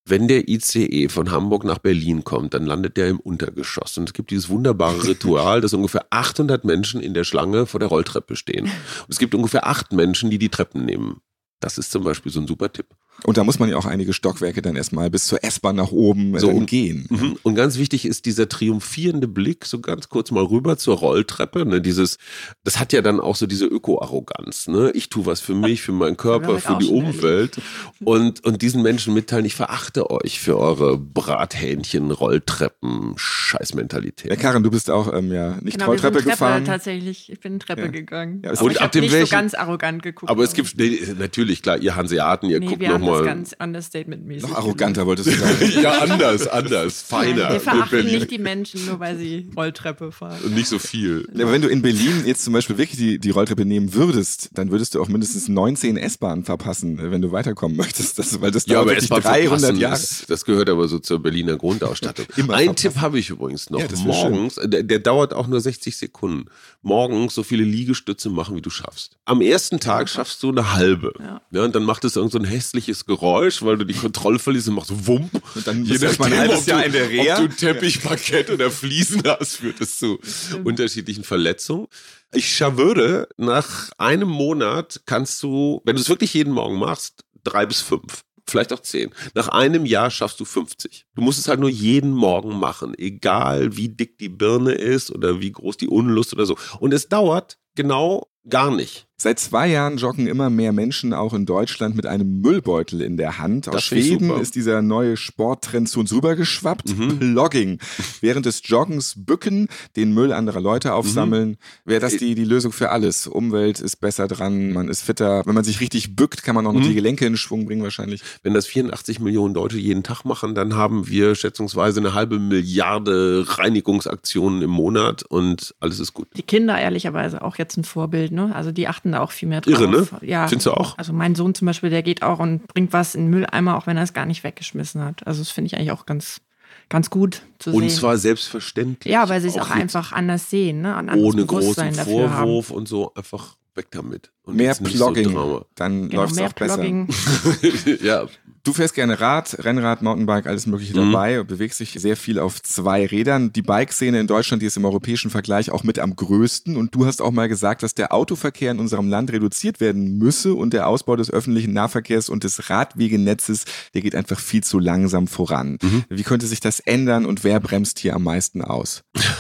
[0.10, 3.97] Wenn der ICE von Hamburg nach Berlin kommt, dann landet der im Untergeschoss.
[3.97, 7.89] Und es gibt dieses wunderbare Ritual, dass ungefähr 800 Menschen in der Schlange vor der
[7.89, 8.65] Rolltreppe stehen.
[8.65, 11.19] Und es gibt ungefähr acht Menschen, die die Treppen nehmen.
[11.60, 12.88] Das ist zum Beispiel so ein super Tipp.
[13.23, 16.34] Und da muss man ja auch einige Stockwerke dann erstmal bis zur S-Bahn nach oben
[16.39, 17.08] So, so und- gehen.
[17.10, 17.38] Mhm.
[17.43, 21.65] Und ganz wichtig ist dieser triumphierende Blick, so ganz kurz mal rüber zur Rolltreppe.
[21.65, 21.82] Ne?
[21.82, 22.17] Dieses,
[22.63, 24.67] das hat ja dann auch so diese Öko-Arroganz.
[24.67, 24.91] Ne?
[24.93, 27.58] Ich tue was für mich, für meinen Körper, für die Umwelt.
[28.03, 34.30] Und, und diesen Menschen mitteilen, ich verachte euch für eure Brathähnchen, Rolltreppen, Scheißmentalität.
[34.30, 36.65] Ja, Karin, du bist auch ähm, ja nicht Genau, Rolltreppe Treppe gefahren.
[36.65, 37.32] tatsächlich.
[37.32, 37.88] Ich bin Treppe Ja.
[37.88, 38.41] gegangen.
[38.43, 40.30] Ja, Und ich ab habe dem nicht welchen- so ganz arrogant geguckt.
[40.30, 43.26] Aber es gibt, nee, natürlich, klar, ihr Hanseaten, ihr Nee, guckt das nochmal.
[43.26, 44.41] ganz understatement-mäßig.
[44.50, 45.72] Noch arroganter wolltest du sagen.
[45.82, 47.52] ja, anders, anders, feiner.
[47.54, 48.15] Wir verachten Berlin.
[48.20, 50.38] nicht die Menschen, nur weil sie Rolltreppe fahren.
[50.46, 51.28] Und nicht so viel.
[51.34, 54.50] Ja, aber wenn du in Berlin jetzt zum Beispiel wirklich die, die Rolltreppe nehmen würdest,
[54.54, 58.20] dann würdest du auch mindestens 19 S-Bahnen verpassen, äh, wenn du weiterkommen möchtest.
[58.20, 59.96] Das, weil das Ja, aber wirklich S-Bahn 300 verpassen Jahre.
[59.96, 62.26] Ist, das gehört aber so zur Berliner Grundausstattung.
[62.38, 62.76] Immer Ein verpassen.
[62.93, 63.80] Tipp habe ich übrigens noch.
[63.80, 66.46] Ja, das Morgens, der, der dauert auch nur 60 Sekunden.
[66.82, 69.17] Morgens so viele Liegestütze machen, wie du schaffst.
[69.26, 71.13] Am ersten Tag schaffst du eine halbe.
[71.52, 71.63] Ja.
[71.63, 74.76] und dann macht es irgend so ein hässliches Geräusch, weil du die Kontrolle verlierst und
[74.76, 75.30] machst Wump.
[75.56, 77.44] Und dann bist du nachdem, halbes ob Jahr du, in der Reha.
[77.44, 80.20] Ob du Teppich, Parkett oder Fliesen hast, führt es zu
[80.64, 81.88] unterschiedlichen Verletzungen.
[82.34, 87.66] Ich schwöre, nach einem Monat kannst du, wenn du es wirklich jeden Morgen machst, drei
[87.66, 88.24] bis fünf.
[88.50, 89.12] vielleicht auch 10.
[89.34, 91.06] Nach einem Jahr schaffst du 50.
[91.16, 95.42] Du musst es halt nur jeden Morgen machen, egal wie dick die Birne ist oder
[95.42, 96.58] wie groß die Unlust oder so.
[96.80, 99.07] Und es dauert genau gar nicht.
[99.19, 103.39] Seit zwei Jahren joggen immer mehr Menschen auch in Deutschland mit einem Müllbeutel in der
[103.39, 103.67] Hand.
[103.67, 106.95] Aus Das Schweden ist dieser neue Sporttrend zu uns rübergeschwappt.
[106.95, 107.17] Mhm.
[107.17, 107.80] Plogging.
[108.21, 111.49] Während des Joggens bücken, den Müll anderer Leute aufsammeln.
[111.49, 111.58] Mhm.
[111.86, 113.25] Wäre das die, die Lösung für alles?
[113.25, 115.41] Umwelt ist besser dran, man ist fitter.
[115.47, 116.89] Wenn man sich richtig bückt, kann man auch noch Mhm.
[116.89, 118.21] die Gelenke in Schwung bringen wahrscheinlich.
[118.43, 123.45] Wenn das 84 Millionen Deutsche jeden Tag machen, dann haben wir schätzungsweise eine halbe Milliarde
[123.47, 126.27] Reinigungsaktionen im Monat und alles ist gut.
[126.38, 128.53] Die Kinder ehrlicherweise auch jetzt ein Vorbild, ne?
[128.53, 129.74] Also die achten da auch viel mehr drauf.
[129.74, 130.08] Irre, ne?
[130.22, 130.48] Ja.
[130.48, 130.98] Findest du auch?
[130.98, 133.88] Also mein Sohn zum Beispiel, der geht auch und bringt was in den Mülleimer, auch
[133.88, 135.26] wenn er es gar nicht weggeschmissen hat.
[135.28, 136.41] Also das finde ich eigentlich auch ganz,
[136.89, 137.89] ganz gut zu Und sehen.
[137.89, 139.12] zwar selbstverständlich.
[139.13, 140.96] ja, weil sie es auch mit- einfach anders sehen, ne?
[140.96, 142.46] Ein anderes ohne großen dafür haben.
[142.46, 144.32] Vorwurf und so einfach weg damit.
[144.48, 146.76] Und Mehr Plogging, So dann Genau, läuft es auch besser.
[146.78, 147.08] Plogging.
[148.02, 148.28] ja,
[148.64, 151.14] Du fährst gerne Rad, Rennrad, Mountainbike, alles Mögliche Mhm.
[151.14, 153.54] dabei und bewegst dich sehr viel auf zwei Rädern.
[153.54, 156.76] Die Bikeszene in Deutschland, die ist im europäischen Vergleich auch mit am größten.
[156.76, 160.54] Und du hast auch mal gesagt, dass der Autoverkehr in unserem Land reduziert werden müsse
[160.54, 165.28] und der Ausbau des öffentlichen Nahverkehrs und des Radwegenetzes, der geht einfach viel zu langsam
[165.28, 165.78] voran.
[165.82, 166.04] Mhm.
[166.10, 169.02] Wie könnte sich das ändern und wer bremst hier am meisten aus?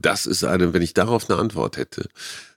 [0.00, 2.08] Das ist eine, wenn ich darauf eine Antwort hätte.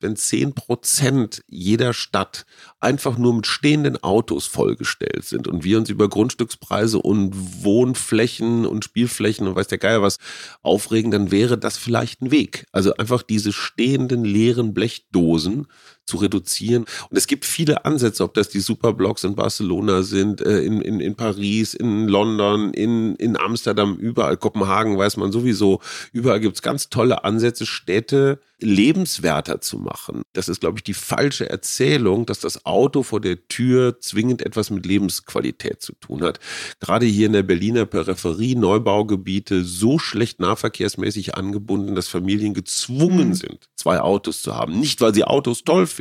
[0.01, 2.45] Wenn 10 Prozent jeder Stadt
[2.79, 8.85] einfach nur mit stehenden Autos vollgestellt sind und wir uns über Grundstückspreise und Wohnflächen und
[8.85, 10.17] Spielflächen und weiß der Geier was
[10.61, 12.65] aufregen, dann wäre das vielleicht ein Weg.
[12.71, 15.67] Also einfach diese stehenden leeren Blechdosen
[16.11, 16.85] zu reduzieren.
[17.09, 20.99] Und es gibt viele Ansätze, ob das die Superblocks in Barcelona sind, äh, in, in,
[20.99, 25.79] in Paris, in London, in, in Amsterdam, überall, Kopenhagen weiß man sowieso,
[26.11, 30.21] überall gibt's ganz tolle Ansätze, Städte lebenswerter zu machen.
[30.33, 34.69] Das ist, glaube ich, die falsche Erzählung, dass das Auto vor der Tür zwingend etwas
[34.69, 36.39] mit Lebensqualität zu tun hat.
[36.79, 43.33] Gerade hier in der Berliner Peripherie, Neubaugebiete, so schlecht nahverkehrsmäßig angebunden, dass Familien gezwungen Mhm.
[43.33, 44.79] sind, zwei Autos zu haben.
[44.79, 46.00] Nicht, weil sie Autos toll finden,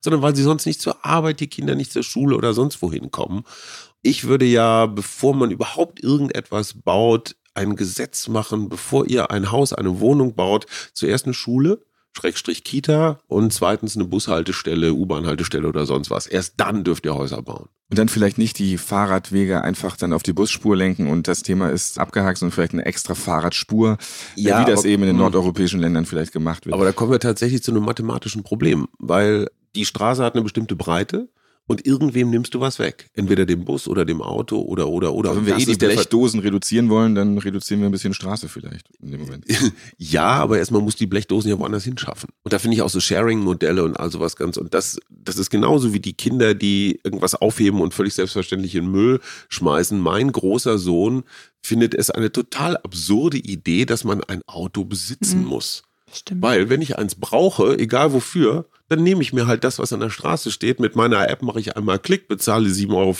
[0.00, 3.10] sondern weil sie sonst nicht zur Arbeit, die Kinder nicht zur Schule oder sonst wohin
[3.10, 3.44] kommen.
[4.02, 9.72] Ich würde ja, bevor man überhaupt irgendetwas baut, ein Gesetz machen, bevor ihr ein Haus,
[9.72, 11.84] eine Wohnung baut, zuerst eine Schule,
[12.16, 16.26] Schrägstrich Kita und zweitens eine Bushaltestelle, U-Bahn-Haltestelle oder sonst was.
[16.26, 17.68] Erst dann dürft ihr Häuser bauen.
[17.90, 21.70] Und dann vielleicht nicht die Fahrradwege einfach dann auf die Busspur lenken und das Thema
[21.70, 23.96] ist abgehakt, sondern vielleicht eine extra Fahrradspur,
[24.34, 25.22] Ja, wie das aber- eben in den mh.
[25.22, 26.74] nordeuropäischen Ländern vielleicht gemacht wird.
[26.74, 30.76] Aber da kommen wir tatsächlich zu einem mathematischen Problem, weil die Straße hat eine bestimmte
[30.76, 31.28] Breite
[31.68, 33.10] und irgendwem nimmst du was weg.
[33.14, 35.30] Entweder dem Bus oder dem Auto oder, oder, oder.
[35.30, 38.88] Aber wenn wir eh die Blechdosen reduzieren wollen, dann reduzieren wir ein bisschen Straße vielleicht
[39.00, 39.44] in dem Moment.
[39.98, 42.30] Ja, aber erstmal muss die Blechdosen ja woanders hinschaffen.
[42.42, 44.56] Und da finde ich auch so Sharing-Modelle und all sowas ganz.
[44.56, 48.90] Und das, das ist genauso wie die Kinder, die irgendwas aufheben und völlig selbstverständlich in
[48.90, 50.00] Müll schmeißen.
[50.00, 51.24] Mein großer Sohn
[51.62, 55.46] findet es eine total absurde Idee, dass man ein Auto besitzen Mhm.
[55.48, 55.82] muss.
[56.12, 56.42] Stimmt.
[56.42, 60.00] Weil, wenn ich eins brauche, egal wofür, dann nehme ich mir halt das, was an
[60.00, 60.80] der Straße steht.
[60.80, 63.14] Mit meiner App mache ich einmal Klick, bezahle 7,50 Euro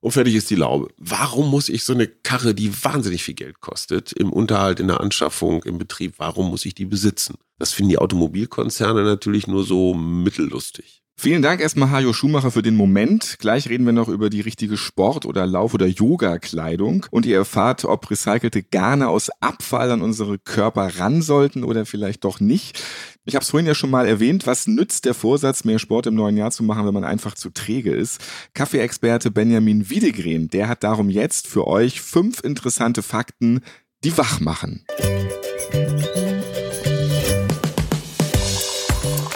[0.00, 0.88] und fertig ist die Laube.
[0.98, 5.00] Warum muss ich so eine Karre, die wahnsinnig viel Geld kostet, im Unterhalt, in der
[5.00, 7.36] Anschaffung, im Betrieb, warum muss ich die besitzen?
[7.58, 11.02] Das finden die Automobilkonzerne natürlich nur so mittellustig.
[11.18, 13.36] Vielen Dank erstmal Hajo Schumacher für den Moment.
[13.38, 17.86] Gleich reden wir noch über die richtige Sport- oder Lauf- oder Yoga-Kleidung und ihr erfahrt,
[17.86, 22.82] ob recycelte Garne aus Abfall an unsere Körper ran sollten oder vielleicht doch nicht.
[23.24, 26.14] Ich habe es vorhin ja schon mal erwähnt, was nützt der Vorsatz, mehr Sport im
[26.14, 28.20] neuen Jahr zu machen, wenn man einfach zu träge ist?
[28.52, 33.62] Kaffeeexperte Benjamin Wiedegren, der hat darum jetzt für euch fünf interessante Fakten,
[34.04, 34.84] die wach machen.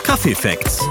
[0.05, 0.87] Kaffeefacts.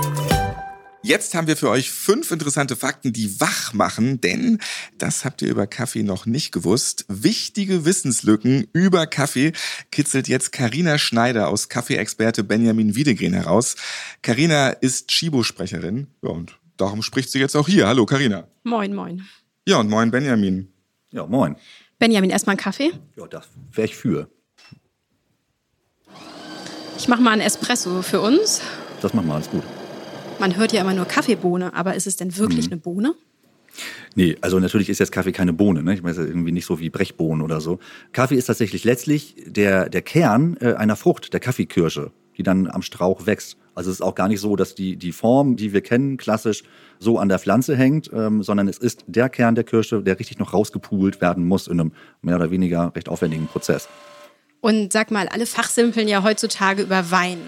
[1.09, 4.59] Jetzt haben wir für euch fünf interessante Fakten, die wach machen, denn
[4.99, 7.05] das habt ihr über Kaffee noch nicht gewusst.
[7.07, 9.53] Wichtige Wissenslücken über Kaffee
[9.91, 13.75] kitzelt jetzt Karina Schneider aus Kaffeeexperte Benjamin Wiedegren heraus.
[14.21, 17.87] Karina ist Chibo-Sprecherin ja, und darum spricht sie jetzt auch hier.
[17.87, 18.47] Hallo Karina.
[18.63, 19.27] Moin, moin.
[19.67, 20.71] Ja, und moin Benjamin.
[21.11, 21.55] Ja, moin.
[21.97, 22.91] Benjamin, erstmal einen Kaffee.
[23.17, 24.29] Ja, das wäre ich für.
[26.99, 28.61] Ich mache mal einen Espresso für uns.
[29.01, 29.63] Das machen wir alles gut.
[30.39, 33.13] Man hört ja immer nur Kaffeebohne, aber ist es denn wirklich eine Bohne?
[34.15, 35.83] Nee, also natürlich ist jetzt Kaffee keine Bohne.
[35.83, 35.93] Ne?
[35.93, 37.79] Ich meine, es ist irgendwie nicht so wie Brechbohnen oder so.
[38.13, 42.81] Kaffee ist tatsächlich letztlich der, der Kern äh, einer Frucht, der Kaffeekirsche, die dann am
[42.81, 43.57] Strauch wächst.
[43.75, 46.63] Also es ist auch gar nicht so, dass die, die Form, die wir kennen, klassisch
[46.99, 50.39] so an der Pflanze hängt, ähm, sondern es ist der Kern der Kirsche, der richtig
[50.39, 53.87] noch rausgepult werden muss in einem mehr oder weniger recht aufwendigen Prozess.
[54.61, 57.39] Und sag mal, alle fachsimpeln ja heutzutage über Wein.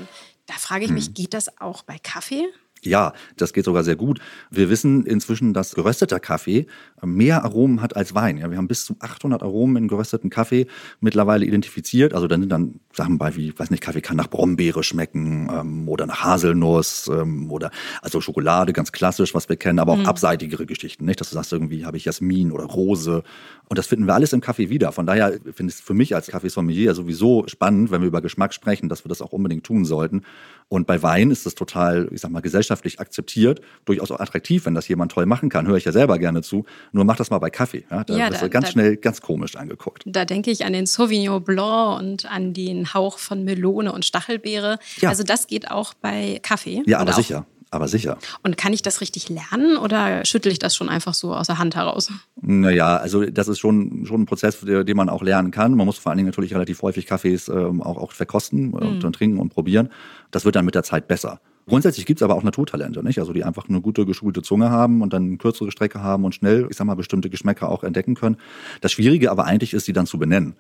[0.46, 2.46] Da frage ich mich, geht das auch bei Kaffee?
[2.84, 4.20] Ja, das geht sogar sehr gut.
[4.50, 6.66] Wir wissen inzwischen, dass gerösteter Kaffee
[7.04, 8.38] mehr Aromen hat als Wein.
[8.38, 10.66] Ja, wir haben bis zu 800 Aromen in gerösteten Kaffee
[11.00, 12.14] mittlerweile identifiziert.
[12.14, 15.90] Also dann sind dann Sachen bei wie, weiß nicht, Kaffee kann nach Brombeere schmecken ähm,
[15.90, 17.70] oder nach Haselnuss ähm, oder
[18.02, 20.08] also Schokolade, ganz klassisch, was wir kennen, aber auch mhm.
[20.08, 21.06] abseitigere Geschichten.
[21.06, 23.22] Nicht, dass du sagst, irgendwie habe ich Jasmin oder Rose.
[23.70, 24.92] Und das finden wir alles im Kaffee wieder.
[24.92, 28.54] Von daher finde ich es für mich als Kaffeesommelier sowieso spannend, wenn wir über Geschmack
[28.54, 30.24] sprechen, dass wir das auch unbedingt tun sollten.
[30.68, 34.74] Und bei Wein ist das total, ich sag mal, gesellschaftlich akzeptiert, durchaus auch attraktiv, wenn
[34.74, 35.68] das jemand toll machen kann.
[35.68, 36.66] Höre ich ja selber gerne zu.
[36.92, 37.86] Nur mach das mal bei Kaffee.
[37.90, 38.04] Ja?
[38.04, 40.04] Da ja, wirst du ganz da, schnell ganz komisch angeguckt.
[40.06, 44.80] Da denke ich an den Sauvignon Blanc und an den Hauch von Melone und Stachelbeere.
[45.00, 45.10] Ja.
[45.10, 46.84] Also das geht auch bei Kaffee.
[46.86, 47.46] Ja, aber sicher.
[47.74, 48.18] Aber sicher.
[48.44, 51.58] Und kann ich das richtig lernen oder schüttel ich das schon einfach so aus der
[51.58, 52.12] Hand heraus?
[52.42, 55.76] Naja, also das ist schon, schon ein Prozess, den man auch lernen kann.
[55.76, 59.14] Man muss vor allen Dingen natürlich relativ häufig Kaffees ähm, auch, auch verkosten und, und
[59.14, 59.90] trinken und probieren.
[60.32, 61.40] Das wird dann mit der Zeit besser.
[61.66, 63.20] Grundsätzlich gibt es aber auch Naturtalente, nicht?
[63.20, 66.36] Also die einfach eine gute geschulte Zunge haben und dann eine kürzere Strecke haben und
[66.36, 68.36] schnell, ich sag mal, bestimmte Geschmäcker auch entdecken können.
[68.82, 70.56] Das Schwierige aber eigentlich ist, die dann zu benennen.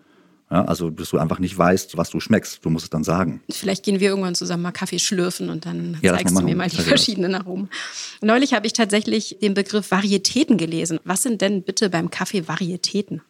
[0.51, 2.65] Ja, also, dass du einfach nicht weißt, was du schmeckst.
[2.65, 3.41] Du musst es dann sagen.
[3.49, 6.67] Vielleicht gehen wir irgendwann zusammen mal Kaffee schlürfen und dann ja, zeigst du mir mal
[6.67, 7.69] die also verschiedenen Aromen.
[8.21, 10.99] Neulich habe ich tatsächlich den Begriff Varietäten gelesen.
[11.05, 13.21] Was sind denn bitte beim Kaffee Varietäten?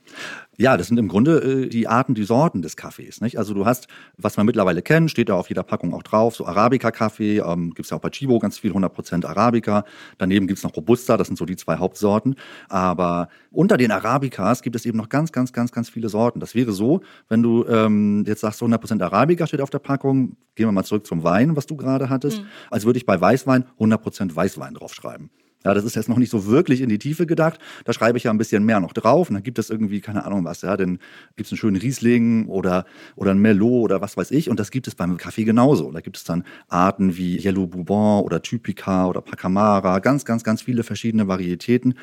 [0.58, 3.22] Ja, das sind im Grunde äh, die Arten, die Sorten des Kaffees.
[3.22, 3.38] Nicht?
[3.38, 6.46] Also du hast, was man mittlerweile kennt, steht da auf jeder Packung auch drauf, so
[6.46, 9.86] Arabica-Kaffee, ähm, gibt ja auch bei Chibo ganz viel, 100% Arabica.
[10.18, 12.36] Daneben gibt's noch Robusta, das sind so die zwei Hauptsorten.
[12.68, 16.40] Aber unter den Arabicas gibt es eben noch ganz, ganz, ganz, ganz viele Sorten.
[16.40, 20.68] Das wäre so, wenn du ähm, jetzt sagst, 100% Arabica steht auf der Packung, gehen
[20.68, 22.46] wir mal zurück zum Wein, was du gerade hattest, mhm.
[22.70, 25.30] als würde ich bei Weißwein 100% Weißwein draufschreiben.
[25.64, 27.60] Ja, das ist jetzt noch nicht so wirklich in die Tiefe gedacht.
[27.86, 29.30] Da schreibe ich ja ein bisschen mehr noch drauf.
[29.30, 30.98] Und dann gibt es irgendwie, keine Ahnung was, ja, dann
[31.36, 34.50] gibt es einen schönen Riesling oder, oder ein Merlot oder was weiß ich.
[34.50, 35.92] Und das gibt es beim Kaffee genauso.
[35.92, 40.00] Da gibt es dann Arten wie Yellow Bourbon oder Typica oder Pacamara.
[40.00, 41.94] Ganz, ganz, ganz viele verschiedene Varietäten,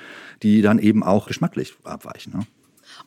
[0.43, 2.35] die dann eben auch geschmacklich abweichen.
[2.35, 2.47] Ne?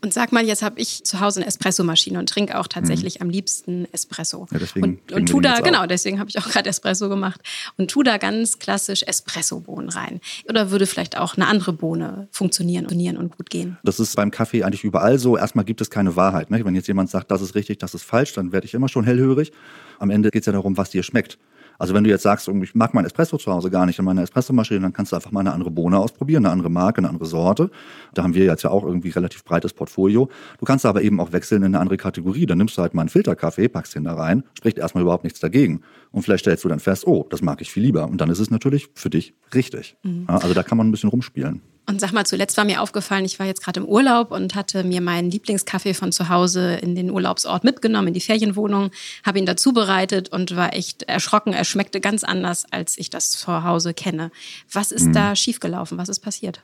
[0.03, 3.21] Und sag mal, jetzt habe ich zu Hause eine Espressomaschine und trinke auch tatsächlich mhm.
[3.21, 4.47] am liebsten Espresso.
[4.51, 7.39] Ja, deswegen und, und tu da, genau, deswegen habe ich auch gerade Espresso gemacht
[7.77, 10.19] und tu da ganz klassisch Espresso-Bohnen rein.
[10.49, 12.87] Oder würde vielleicht auch eine andere Bohne funktionieren
[13.17, 13.77] und gut gehen?
[13.83, 15.37] Das ist beim Kaffee eigentlich überall so.
[15.37, 16.49] Erstmal gibt es keine Wahrheit.
[16.49, 16.65] Ne?
[16.65, 19.05] Wenn jetzt jemand sagt, das ist richtig, das ist falsch, dann werde ich immer schon
[19.05, 19.51] hellhörig.
[19.99, 21.37] Am Ende geht es ja darum, was dir schmeckt.
[21.81, 24.21] Also wenn du jetzt sagst, ich mag meinen Espresso zu Hause gar nicht in meiner
[24.21, 27.25] Espressomaschine, dann kannst du einfach mal eine andere Bohne ausprobieren, eine andere Marke, eine andere
[27.25, 27.71] Sorte.
[28.13, 30.29] Da haben wir jetzt ja auch irgendwie relativ breites Portfolio.
[30.59, 32.45] Du kannst aber eben auch wechseln in eine andere Kategorie.
[32.45, 35.39] Dann nimmst du halt mal einen Filterkaffee, packst den da rein, spricht erstmal überhaupt nichts
[35.39, 35.81] dagegen.
[36.11, 38.05] Und vielleicht stellst du dann fest, oh, das mag ich viel lieber.
[38.07, 39.95] Und dann ist es natürlich für dich richtig.
[40.03, 40.25] Mhm.
[40.27, 41.61] Ja, also da kann man ein bisschen rumspielen.
[41.87, 44.83] Und sag mal, zuletzt war mir aufgefallen, ich war jetzt gerade im Urlaub und hatte
[44.83, 48.91] mir meinen Lieblingskaffee von zu Hause in den Urlaubsort mitgenommen, in die Ferienwohnung,
[49.25, 51.53] habe ihn dazu bereitet und war echt erschrocken.
[51.53, 54.31] Er schmeckte ganz anders, als ich das zu Hause kenne.
[54.71, 55.13] Was ist mhm.
[55.13, 55.97] da schiefgelaufen?
[55.97, 56.61] Was ist passiert?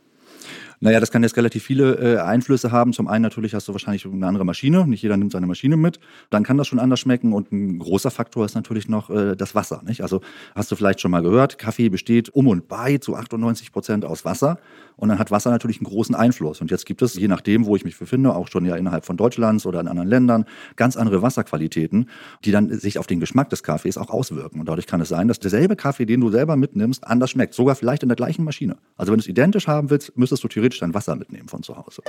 [0.79, 2.93] Naja, das kann jetzt relativ viele äh, Einflüsse haben.
[2.93, 4.87] Zum einen natürlich hast du wahrscheinlich eine andere Maschine.
[4.87, 5.99] Nicht jeder nimmt seine Maschine mit.
[6.29, 7.33] Dann kann das schon anders schmecken.
[7.33, 9.81] Und ein großer Faktor ist natürlich noch äh, das Wasser.
[9.85, 10.01] Nicht?
[10.01, 10.21] Also
[10.53, 14.23] hast du vielleicht schon mal gehört, Kaffee besteht um und bei zu 98 Prozent aus
[14.23, 14.59] Wasser.
[14.97, 16.61] Und dann hat Wasser natürlich einen großen Einfluss.
[16.61, 19.17] Und jetzt gibt es, je nachdem, wo ich mich befinde, auch schon ja innerhalb von
[19.17, 22.09] Deutschlands oder in anderen Ländern, ganz andere Wasserqualitäten,
[22.45, 24.59] die dann sich auf den Geschmack des Kaffees auch auswirken.
[24.59, 27.53] Und dadurch kann es sein, dass derselbe Kaffee, den du selber mitnimmst, anders schmeckt.
[27.53, 28.77] Sogar vielleicht in der gleichen Maschine.
[28.95, 31.77] Also wenn du es identisch haben willst, müsstest du theoretisch dein Wasser mitnehmen von zu
[31.77, 32.01] Hause.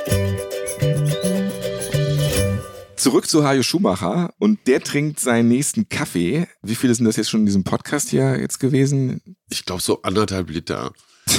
[2.97, 6.49] Zurück zu Hajo Schumacher und der trinkt seinen nächsten Kaffee.
[6.63, 9.37] Wie viele sind das jetzt schon in diesem Podcast hier jetzt gewesen?
[9.51, 10.93] Ich glaube so anderthalb Liter.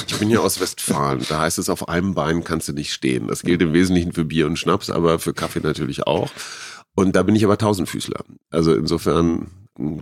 [0.07, 1.25] Ich bin ja aus Westfalen.
[1.27, 3.27] Da heißt es, auf einem Bein kannst du nicht stehen.
[3.27, 6.31] Das gilt im Wesentlichen für Bier und Schnaps, aber für Kaffee natürlich auch.
[6.95, 8.23] Und da bin ich aber Tausendfüßler.
[8.51, 9.51] Also insofern,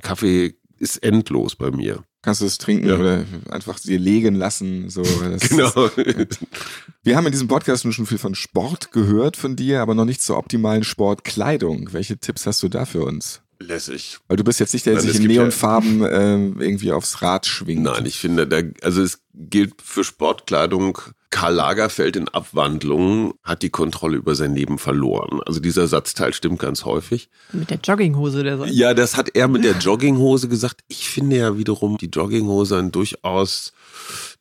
[0.02, 2.04] Kaffee ist endlos bei mir.
[2.22, 2.96] Kannst du es trinken ja.
[2.96, 4.90] oder einfach dir legen lassen.
[4.90, 5.02] So.
[5.50, 5.86] genau.
[5.86, 6.40] Ist,
[7.04, 10.22] wir haben in diesem Podcast schon viel von Sport gehört von dir, aber noch nicht
[10.22, 11.94] zur optimalen Sportkleidung.
[11.94, 13.42] Welche Tipps hast du da für uns?
[13.60, 14.18] Lässig.
[14.28, 17.46] Weil du bist jetzt nicht der, der sich in Neonfarben ja, äh, irgendwie aufs Rad
[17.46, 17.84] schwingt.
[17.84, 20.98] Nein, ich finde, da, also es gilt für Sportkleidung.
[21.30, 25.42] Karl Lagerfeld in Abwandlungen hat die Kontrolle über sein Leben verloren.
[25.46, 27.30] Also dieser Satzteil stimmt ganz häufig.
[27.52, 28.72] Mit der Jogginghose der sagt.
[28.72, 30.82] Ja, das hat er mit der Jogginghose gesagt.
[30.88, 33.74] Ich finde ja wiederum die Jogginghose ein durchaus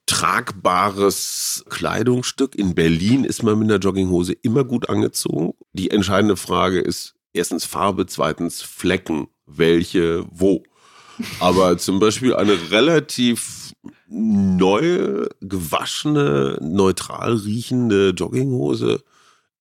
[0.06, 2.54] tragbares Kleidungsstück.
[2.54, 5.54] In Berlin ist man mit einer Jogginghose immer gut angezogen.
[5.72, 10.62] Die entscheidende Frage ist, erstens Farbe, zweitens Flecken, welche, wo.
[11.40, 13.72] Aber zum Beispiel eine relativ
[14.08, 19.02] neue, gewaschene, neutral riechende Jogginghose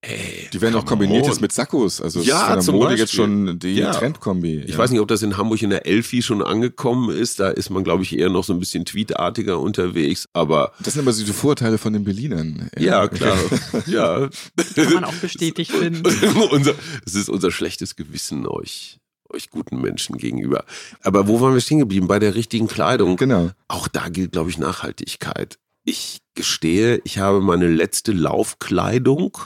[0.08, 2.02] Ey, Die werden auch kombiniert jetzt mit Sakkos.
[2.02, 3.00] Also Ja, ist von der Mode Beispiel.
[3.04, 3.92] jetzt schon die Ja.
[3.92, 4.60] Trendkombi.
[4.66, 4.78] Ich ja.
[4.78, 7.40] weiß nicht, ob das in Hamburg in der Elfi schon angekommen ist.
[7.40, 10.28] Da ist man, glaube ich, eher noch so ein bisschen tweetartiger unterwegs.
[10.34, 12.70] Aber Das sind aber so die Vorurteile von den Berlinern.
[12.78, 13.38] ja, klar.
[13.88, 14.30] ja.
[14.76, 16.04] Kann man auch bestätigt finden.
[17.06, 20.66] es ist unser schlechtes Gewissen euch, euch guten Menschen gegenüber.
[21.02, 22.08] Aber wo waren wir stehen geblieben?
[22.08, 23.16] Bei der richtigen Kleidung.
[23.18, 23.50] Genau.
[23.68, 25.58] Auch da gilt, glaube ich, Nachhaltigkeit.
[25.84, 29.38] Ich gestehe, ich habe meine letzte Laufkleidung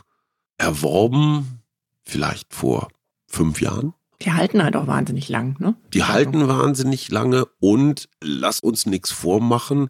[0.60, 1.62] erworben,
[2.04, 2.90] vielleicht vor
[3.28, 3.94] fünf Jahren.
[4.22, 5.76] Die halten halt auch wahnsinnig lang, ne?
[5.94, 9.90] Die halten wahnsinnig lange und lass uns nichts vormachen.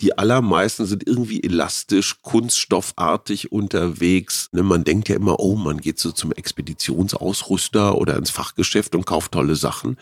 [0.00, 4.48] Die allermeisten sind irgendwie elastisch, kunststoffartig unterwegs.
[4.52, 9.06] Ne, Man denkt ja immer, oh, man geht so zum Expeditionsausrüster oder ins Fachgeschäft und
[9.06, 9.96] kauft tolle Sachen.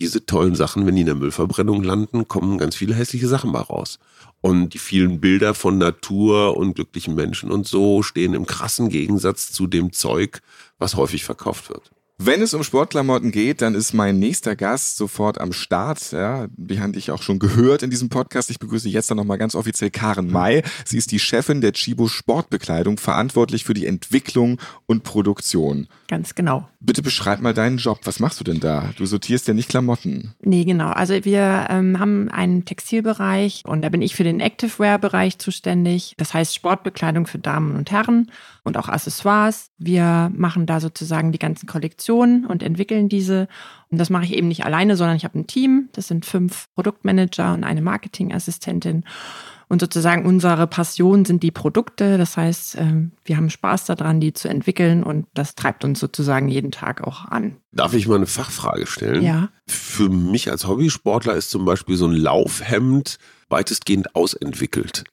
[0.00, 3.60] Diese tollen Sachen, wenn die in der Müllverbrennung landen, kommen ganz viele hässliche Sachen bei
[3.60, 3.98] raus.
[4.40, 9.52] Und die vielen Bilder von Natur und glücklichen Menschen und so stehen im krassen Gegensatz
[9.52, 10.40] zu dem Zeug,
[10.78, 11.90] was häufig verkauft wird.
[12.18, 16.12] Wenn es um Sportklamotten geht, dann ist mein nächster Gast sofort am Start.
[16.12, 18.50] Ja, die hatte ich auch schon gehört in diesem Podcast.
[18.50, 20.62] Ich begrüße jetzt dann nochmal ganz offiziell Karen May.
[20.84, 25.88] Sie ist die Chefin der Chibo Sportbekleidung, verantwortlich für die Entwicklung und Produktion.
[26.06, 26.68] Ganz genau.
[26.80, 28.00] Bitte beschreib mal deinen Job.
[28.04, 28.90] Was machst du denn da?
[28.96, 30.34] Du sortierst ja nicht Klamotten.
[30.42, 30.90] Nee, genau.
[30.90, 36.14] Also wir ähm, haben einen Textilbereich und da bin ich für den Activewear-Bereich zuständig.
[36.18, 38.30] Das heißt Sportbekleidung für Damen und Herren
[38.64, 39.66] und auch Accessoires.
[39.78, 43.48] Wir machen da sozusagen die ganzen Kollektionen und entwickeln diese.
[43.90, 45.88] Und das mache ich eben nicht alleine, sondern ich habe ein Team.
[45.92, 49.04] Das sind fünf Produktmanager und eine Marketingassistentin.
[49.72, 52.18] Und sozusagen unsere Passion sind die Produkte.
[52.18, 56.48] Das heißt, ähm, wir haben Spaß daran, die zu entwickeln und das treibt uns sozusagen
[56.48, 57.56] jeden Tag auch an.
[57.72, 59.22] Darf ich mal eine Fachfrage stellen?
[59.22, 59.48] Ja.
[59.66, 63.16] Für mich als Hobbysportler ist zum Beispiel so ein Laufhemd
[63.48, 65.04] weitestgehend ausentwickelt.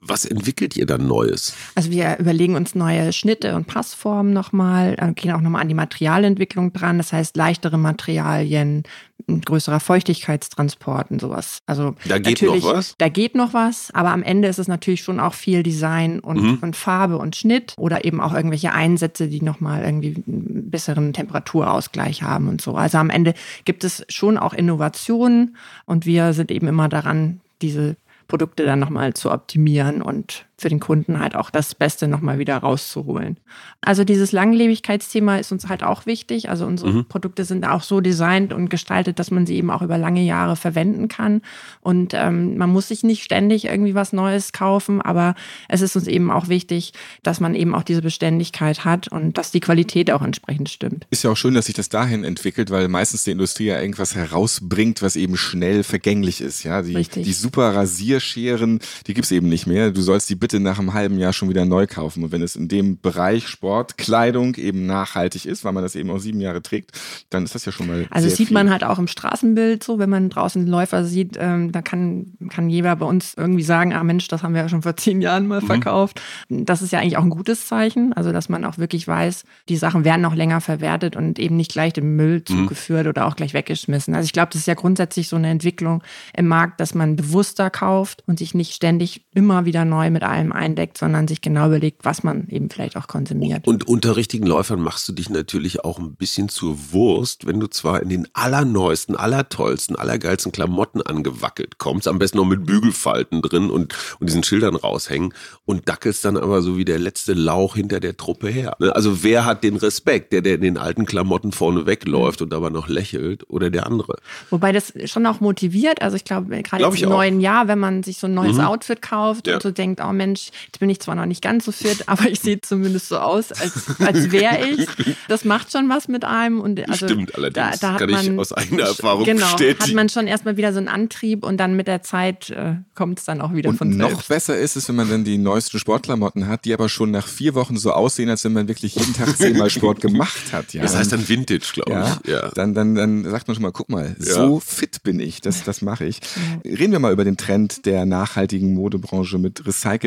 [0.00, 1.54] Was entwickelt ihr dann Neues?
[1.74, 5.74] Also wir überlegen uns neue Schnitte und Passformen nochmal, äh, gehen auch nochmal an die
[5.74, 6.98] Materialentwicklung dran.
[6.98, 8.82] Das heißt leichtere Materialien,
[9.26, 11.58] größerer Feuchtigkeitstransport und sowas.
[11.66, 12.94] Also Da geht natürlich, noch was?
[12.98, 16.40] Da geht noch was, aber am Ende ist es natürlich schon auch viel Design und,
[16.42, 16.58] Mhm.
[16.60, 22.22] und Farbe und Schnitt oder eben auch irgendwelche Einsätze, die nochmal irgendwie einen besseren Temperaturausgleich
[22.22, 22.74] haben und so.
[22.76, 25.56] Also am Ende gibt es schon auch Innovationen
[25.86, 27.96] und wir sind eben immer daran, diese
[28.28, 32.56] Produkte dann nochmal zu optimieren und für den Kunden halt auch das Beste nochmal wieder
[32.56, 33.36] rauszuholen.
[33.82, 36.48] Also dieses Langlebigkeitsthema ist uns halt auch wichtig.
[36.48, 37.04] Also unsere Mhm.
[37.04, 40.56] Produkte sind auch so designt und gestaltet, dass man sie eben auch über lange Jahre
[40.56, 41.42] verwenden kann.
[41.82, 45.34] Und ähm, man muss sich nicht ständig irgendwie was Neues kaufen, aber
[45.68, 46.92] es ist uns eben auch wichtig,
[47.22, 51.06] dass man eben auch diese Beständigkeit hat und dass die Qualität auch entsprechend stimmt.
[51.10, 54.14] Ist ja auch schön, dass sich das dahin entwickelt, weil meistens die Industrie ja irgendwas
[54.14, 56.62] herausbringt, was eben schnell vergänglich ist.
[56.64, 57.24] Ja, die, Richtig.
[57.24, 59.90] die super Rasierscheren, die gibt's eben nicht mehr.
[59.90, 62.22] Du sollst die bitte nach einem halben Jahr schon wieder neu kaufen.
[62.22, 66.08] Und wenn es in dem Bereich Sport, Kleidung eben nachhaltig ist, weil man das eben
[66.08, 66.92] auch sieben Jahre trägt,
[67.30, 68.06] dann ist das ja schon mal.
[68.10, 68.54] Also sieht viel.
[68.54, 72.70] man halt auch im Straßenbild so, wenn man draußen Läufer sieht, ähm, da kann, kann
[72.70, 75.48] jeder bei uns irgendwie sagen, ah Mensch, das haben wir ja schon vor zehn Jahren
[75.48, 76.22] mal verkauft.
[76.48, 79.76] Das ist ja eigentlich auch ein gutes Zeichen, also dass man auch wirklich weiß, die
[79.76, 83.52] Sachen werden noch länger verwertet und eben nicht gleich dem Müll zugeführt oder auch gleich
[83.52, 84.14] weggeschmissen.
[84.14, 86.04] Also ich glaube, das ist ja grundsätzlich so eine Entwicklung
[86.36, 90.52] im Markt, dass man bewusster kauft und sich nicht ständig immer wieder neu mit allem
[90.52, 93.66] eindeckt, sondern sich genau überlegt, was man eben vielleicht auch konsumiert.
[93.66, 97.66] Und unter richtigen Läufern machst du dich natürlich auch ein bisschen zur Wurst, wenn du
[97.66, 103.70] zwar in den allerneuesten, allertollsten, allergeilsten Klamotten angewackelt kommst, am besten noch mit Bügelfalten drin
[103.70, 105.32] und, und diesen Schildern raushängen
[105.64, 108.76] und dackelst dann aber so wie der letzte Lauch hinter der Truppe her.
[108.78, 108.94] Ne?
[108.94, 110.32] Also wer hat den Respekt?
[110.32, 114.16] Der, der in den alten Klamotten vorne wegläuft und aber noch lächelt oder der andere?
[114.50, 116.02] Wobei das schon auch motiviert.
[116.02, 117.10] Also ich glaube, gerade Glaub im auch.
[117.10, 118.64] neuen Jahr, wenn man sich so ein neues Mhm.
[118.64, 119.54] Outfit kauft Ja.
[119.54, 122.28] und so denkt, oh Mensch, jetzt bin ich zwar noch nicht ganz so fit, aber
[122.28, 124.86] ich sehe zumindest so aus, als, als wäre ich.
[125.28, 126.60] Das macht schon was mit einem.
[126.60, 127.80] Und also Stimmt allerdings.
[127.80, 129.82] Da, da hat Kann ich man, aus eigener Erfahrung genau, bestätigen.
[129.84, 133.18] hat man schon erstmal wieder so einen Antrieb und dann mit der Zeit äh, kommt
[133.18, 134.28] es dann auch wieder Und von noch selbst.
[134.28, 137.54] besser ist es, wenn man dann die neuesten Sportklamotten hat, die aber schon nach vier
[137.54, 140.72] Wochen so aussehen, als wenn man wirklich jeden Tag zehnmal Sport gemacht hat.
[140.74, 140.82] Ja.
[140.82, 142.30] Das heißt dann Vintage, glaube ja, ich.
[142.30, 142.50] Ja.
[142.54, 145.82] Dann, dann, dann sagt man schon mal, guck mal, so fit bin ich, das, das
[145.82, 146.20] mache ich.
[146.64, 149.66] Reden wir mal über den Trend der nachhaltigen Modebranche mit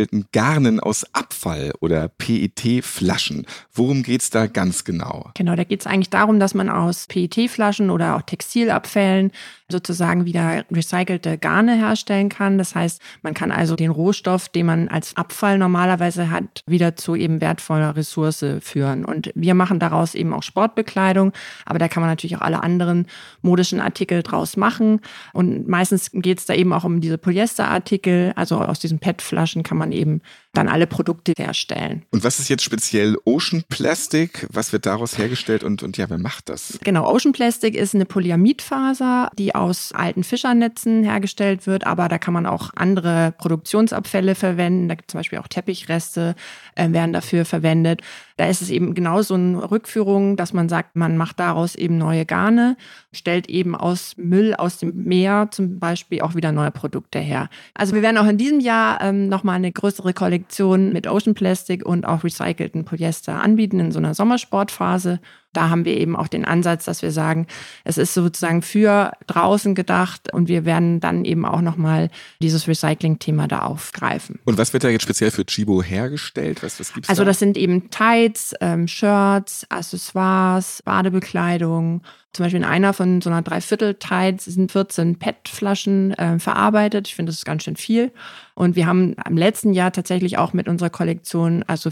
[0.10, 3.46] recycelten Garnen aus Abfall oder PET-Flaschen.
[3.74, 5.32] Worum geht's da ganz genau?
[5.36, 9.32] Genau, da geht es eigentlich darum, dass man aus PET-Flaschen oder auch Textilabfällen
[9.72, 12.58] sozusagen wieder recycelte Garne herstellen kann.
[12.58, 17.16] Das heißt, man kann also den Rohstoff, den man als Abfall normalerweise hat, wieder zu
[17.16, 19.06] eben wertvoller Ressource führen.
[19.06, 21.34] Und wir machen daraus eben auch Sportbekleidung,
[21.66, 23.08] aber da kann man natürlich auch alle anderen
[23.42, 25.02] modischen Artikel draus machen.
[25.34, 29.78] Und meistens geht es da eben auch um diese Polyesterartikel, also aus diesen PET-Flaschen kann
[29.78, 30.22] man eben
[30.54, 32.06] dann alle Produkte herstellen.
[32.12, 34.48] Und was ist jetzt speziell Ocean Plastic?
[34.52, 36.80] Was wird daraus hergestellt und, und ja, wer macht das?
[36.84, 42.34] Genau, Ocean Plastic ist eine Polyamidfaser, die aus alten Fischernetzen hergestellt wird, aber da kann
[42.34, 44.88] man auch andere Produktionsabfälle verwenden.
[44.88, 46.36] Da gibt es zum Beispiel auch Teppichreste,
[46.76, 48.02] äh, werden dafür verwendet.
[48.40, 51.98] Da ist es eben genau so eine Rückführung, dass man sagt, man macht daraus eben
[51.98, 52.78] neue Garne,
[53.12, 57.50] stellt eben aus Müll aus dem Meer zum Beispiel auch wieder neue Produkte her.
[57.74, 61.86] Also wir werden auch in diesem Jahr ähm, nochmal eine größere Kollektion mit Ocean Plastic
[61.86, 65.20] und auch recycelten Polyester anbieten in so einer Sommersportphase.
[65.52, 67.48] Da haben wir eben auch den Ansatz, dass wir sagen,
[67.84, 73.48] es ist sozusagen für draußen gedacht und wir werden dann eben auch nochmal dieses Recycling-Thema
[73.48, 74.40] da aufgreifen.
[74.46, 76.62] Und was wird da jetzt speziell für Chibo hergestellt?
[76.62, 77.30] Was, was gibt's Also da?
[77.30, 77.90] das sind eben
[78.30, 82.02] Tights, ähm, Shirts, Accessoires, Badebekleidung.
[82.32, 87.08] Zum Beispiel in einer von so einer Dreiviertel-Tights sind 14 PET-Flaschen äh, verarbeitet.
[87.08, 88.12] Ich finde, das ist ganz schön viel.
[88.54, 91.90] Und wir haben im letzten Jahr tatsächlich auch mit unserer Kollektion also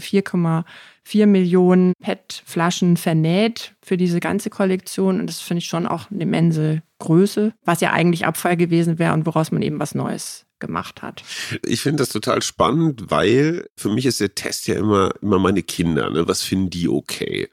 [1.08, 5.20] 4,4 Millionen PET-Flaschen vernäht für diese ganze Kollektion.
[5.20, 9.14] Und das finde ich schon auch eine immense Größe, was ja eigentlich Abfall gewesen wäre
[9.14, 11.22] und woraus man eben was Neues gemacht hat.
[11.64, 15.62] Ich finde das total spannend, weil für mich ist der Test ja immer, immer meine
[15.62, 16.10] Kinder.
[16.10, 16.26] Ne?
[16.26, 17.48] Was finden die okay?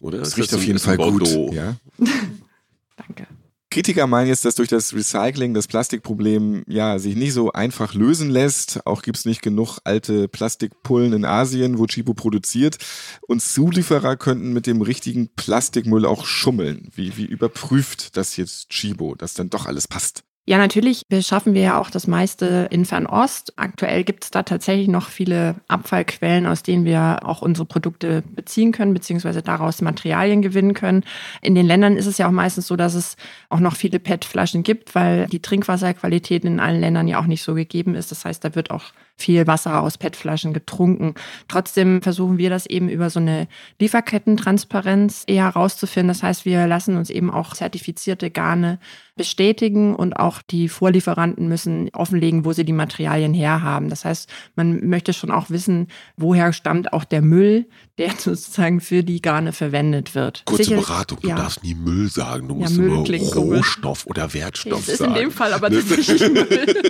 [0.00, 0.22] Oder?
[0.22, 1.46] Es riecht auf jeden Fall Bordeaux.
[1.48, 1.54] gut.
[1.54, 1.76] Ja?
[2.96, 3.26] Danke.
[3.70, 8.30] Kritiker meinen jetzt, dass durch das Recycling das Plastikproblem ja sich nicht so einfach lösen
[8.30, 8.86] lässt.
[8.86, 12.78] Auch gibt es nicht genug alte Plastikpullen in Asien, wo Chibo produziert.
[13.26, 16.88] Und Zulieferer könnten mit dem richtigen Plastikmüll auch schummeln.
[16.94, 20.24] Wie, wie überprüft das jetzt Chibo, dass dann doch alles passt?
[20.48, 23.52] Ja, natürlich beschaffen wir ja auch das meiste in Fernost.
[23.56, 28.72] Aktuell gibt es da tatsächlich noch viele Abfallquellen, aus denen wir auch unsere Produkte beziehen
[28.72, 31.04] können, beziehungsweise daraus Materialien gewinnen können.
[31.42, 33.18] In den Ländern ist es ja auch meistens so, dass es
[33.50, 37.52] auch noch viele PET-Flaschen gibt, weil die Trinkwasserqualität in allen Ländern ja auch nicht so
[37.52, 38.10] gegeben ist.
[38.10, 38.84] Das heißt, da wird auch
[39.18, 41.14] viel Wasser aus PET-Flaschen getrunken.
[41.48, 43.48] Trotzdem versuchen wir das eben über so eine
[43.80, 46.08] Lieferkettentransparenz eher herauszufinden.
[46.08, 48.78] Das heißt, wir lassen uns eben auch zertifizierte Garne
[49.18, 53.90] bestätigen und auch die Vorlieferanten müssen offenlegen, wo sie die Materialien herhaben.
[53.90, 57.66] Das heißt, man möchte schon auch wissen, woher stammt auch der Müll,
[57.98, 60.44] der sozusagen für die Garne verwendet wird.
[60.46, 61.36] Kurze Sicher, Beratung, du ja.
[61.36, 63.04] darfst nie Müll sagen, du musst ja, immer
[63.34, 65.12] Rohstoff oder Wertstoff das sagen.
[65.12, 66.82] Das ist in dem Fall aber tatsächlich Müll.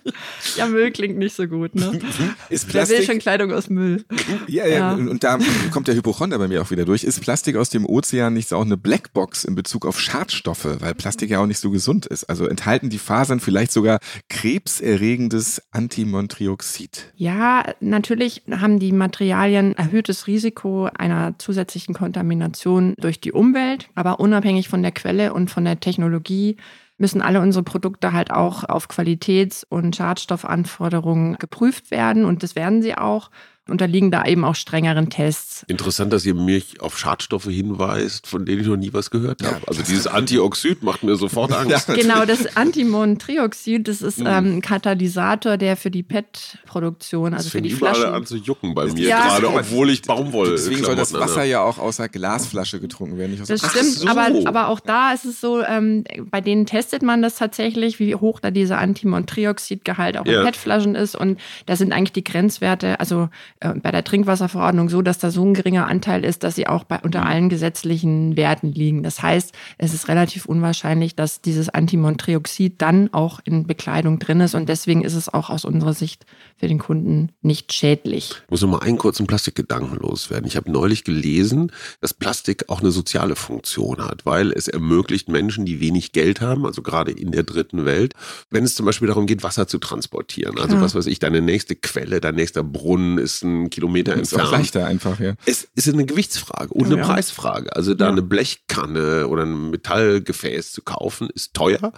[0.60, 1.98] ja, Müll klingt nicht so gut, ne?
[2.48, 4.04] Ist Plastik, Wer will schon Kleidung aus Müll?
[4.46, 5.38] Ja, ja, ja, und da
[5.70, 7.04] kommt der Hypochonder bei mir auch wieder durch.
[7.04, 11.30] Ist Plastik aus dem Ozean nicht auch eine Blackbox in Bezug auf Schadstoffe, weil Plastik
[11.30, 12.24] ja auch nicht so gesund ist?
[12.24, 13.98] Also enthalten die Fasern vielleicht sogar
[14.28, 17.12] krebserregendes Antimontrioxid?
[17.16, 24.68] Ja, natürlich haben die Materialien erhöhtes Risiko einer zusätzlichen Kontamination durch die Umwelt, aber unabhängig
[24.68, 26.56] von der Quelle und von der Technologie
[27.00, 32.82] müssen alle unsere Produkte halt auch auf Qualitäts- und Schadstoffanforderungen geprüft werden und das werden
[32.82, 33.30] sie auch.
[33.70, 35.64] Unterliegen da eben auch strengeren Tests.
[35.68, 39.60] Interessant, dass ihr mich auf Schadstoffe hinweist, von denen ich noch nie was gehört habe.
[39.66, 41.86] Also dieses Antioxid macht mir sofort Angst.
[41.94, 47.62] Genau, das Antimontrioxid, das ist ähm, ein Katalysator, der für die PET-Produktion, also Das für
[47.62, 48.04] die Flaschen.
[48.06, 49.26] an zu jucken bei mir Ja.
[49.38, 53.32] gerade, obwohl ich Baumwolle Deswegen soll das Wasser ja auch aus der Glasflasche getrunken werden.
[53.32, 54.08] Nicht aus Das stimmt, so.
[54.08, 58.14] aber, aber auch da ist es so, ähm, bei denen testet man das tatsächlich, wie
[58.14, 60.40] hoch da dieser Antimontrioxidgehalt auch Ja.
[60.40, 61.14] in PET-Flaschen ist.
[61.14, 63.28] Und da sind eigentlich die Grenzwerte, also
[63.60, 66.84] äh, bei der Trinkwasserverordnung so, dass da so ein geringer Anteil ist, dass sie auch
[66.84, 69.02] bei, unter allen gesetzlichen Werten liegen.
[69.02, 74.54] Das heißt, es ist relativ unwahrscheinlich, dass dieses Antimontrioxid dann auch in Bekleidung drin ist.
[74.54, 76.24] Und deswegen ist es auch aus unserer Sicht
[76.56, 78.30] für den Kunden nicht schädlich.
[78.44, 80.46] Ich muss noch mal einen kurzen Plastikgedanken loswerden.
[80.46, 85.66] Ich habe neulich gelesen, dass Plastik auch eine soziale Funktion hat, weil es ermöglicht Menschen,
[85.66, 88.14] die wenig Geld haben, also gerade in der dritten Welt,
[88.48, 90.56] wenn es zum Beispiel darum geht, Wasser zu transportieren.
[90.56, 90.82] Also Klar.
[90.82, 94.52] was weiß ich, deine nächste Quelle, dein nächster Brunnen ist ein Kilometer ist auch entfernt.
[94.62, 95.34] leichter einfach, ja.
[95.46, 97.06] Es ist eine Gewichtsfrage und Ja, eine ja.
[97.06, 97.74] Preisfrage.
[97.74, 98.10] Also da Ja.
[98.12, 101.92] eine Blechkanne oder ein Metallgefäß zu kaufen, ist teuer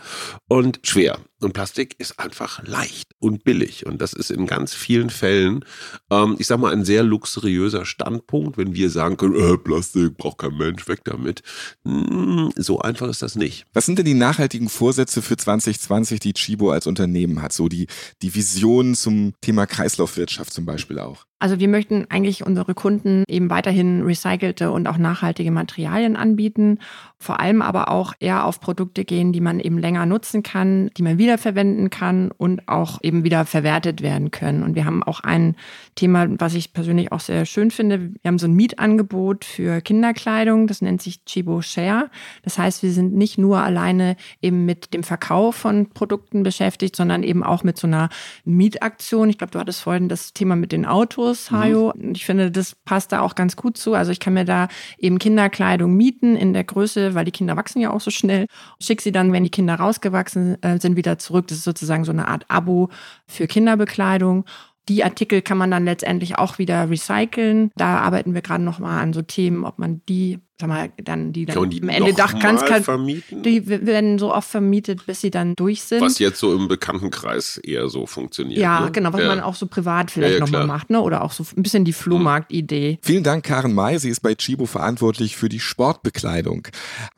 [0.49, 1.19] und schwer.
[1.41, 3.85] Und Plastik ist einfach leicht und billig.
[3.85, 5.65] Und das ist in ganz vielen Fällen,
[6.11, 10.39] ähm, ich sag mal, ein sehr luxuriöser Standpunkt, wenn wir sagen können, äh, Plastik braucht
[10.39, 11.43] kein Mensch, weg damit.
[11.85, 13.67] Hm, so einfach ist das nicht.
[13.73, 17.53] Was sind denn die nachhaltigen Vorsätze für 2020, die Chibo als Unternehmen hat?
[17.53, 17.89] So die,
[18.23, 21.25] die Vision zum Thema Kreislaufwirtschaft zum Beispiel auch.
[21.43, 26.79] Also wir möchten eigentlich unsere Kunden eben weiterhin recycelte und auch nachhaltige Materialien anbieten,
[27.19, 31.03] vor allem aber auch eher auf Produkte gehen, die man eben länger nutzen kann, die
[31.03, 34.63] man wiederverwenden kann und auch eben wieder verwertet werden können.
[34.63, 35.57] Und wir haben auch ein
[35.97, 38.13] Thema, was ich persönlich auch sehr schön finde.
[38.23, 42.09] Wir haben so ein Mietangebot für Kinderkleidung, das nennt sich Chibo Share.
[42.45, 47.25] Das heißt, wir sind nicht nur alleine eben mit dem Verkauf von Produkten beschäftigt, sondern
[47.25, 48.11] eben auch mit so einer
[48.45, 49.29] Mietaktion.
[49.29, 51.91] Ich glaube, du hattest vorhin das Thema mit den Autos, Hajo.
[51.91, 53.95] Und ich finde, das passt da auch ganz gut zu.
[53.95, 54.69] Also ich kann mir da
[54.99, 58.47] eben Kinderkleidung mieten in der Größe, weil die Kinder wachsen ja auch so schnell.
[58.81, 61.49] Schick sie dann, wenn die Kinder rausgewachsen äh, sind, wieder zurück.
[61.49, 62.91] Das ist sozusagen so eine Art Abo
[63.27, 64.45] für Kinderbekleidung.
[64.89, 67.71] Die Artikel kann man dann letztendlich auch wieder recyceln.
[67.77, 71.33] Da arbeiten wir gerade noch mal an so Themen, ob man die, sag mal, dann
[71.33, 73.43] die dann die am Ende Dach ganz vermieten?
[73.43, 76.01] die werden so oft vermietet, bis sie dann durch sind.
[76.01, 78.61] Was jetzt so im Bekanntenkreis eher so funktioniert.
[78.61, 78.93] ja, ne?
[78.93, 79.27] genau, was Ja.
[79.29, 80.67] man auch so privat vielleicht Ja, ja, noch mal klar.
[80.67, 81.01] macht, ne?
[81.01, 82.99] Oder auch so ein bisschen die Flohmarkt-Idee.
[83.03, 83.99] Vielen Dank, Karen May.
[83.99, 86.69] Sie ist bei Chibo verantwortlich für die Sportbekleidung.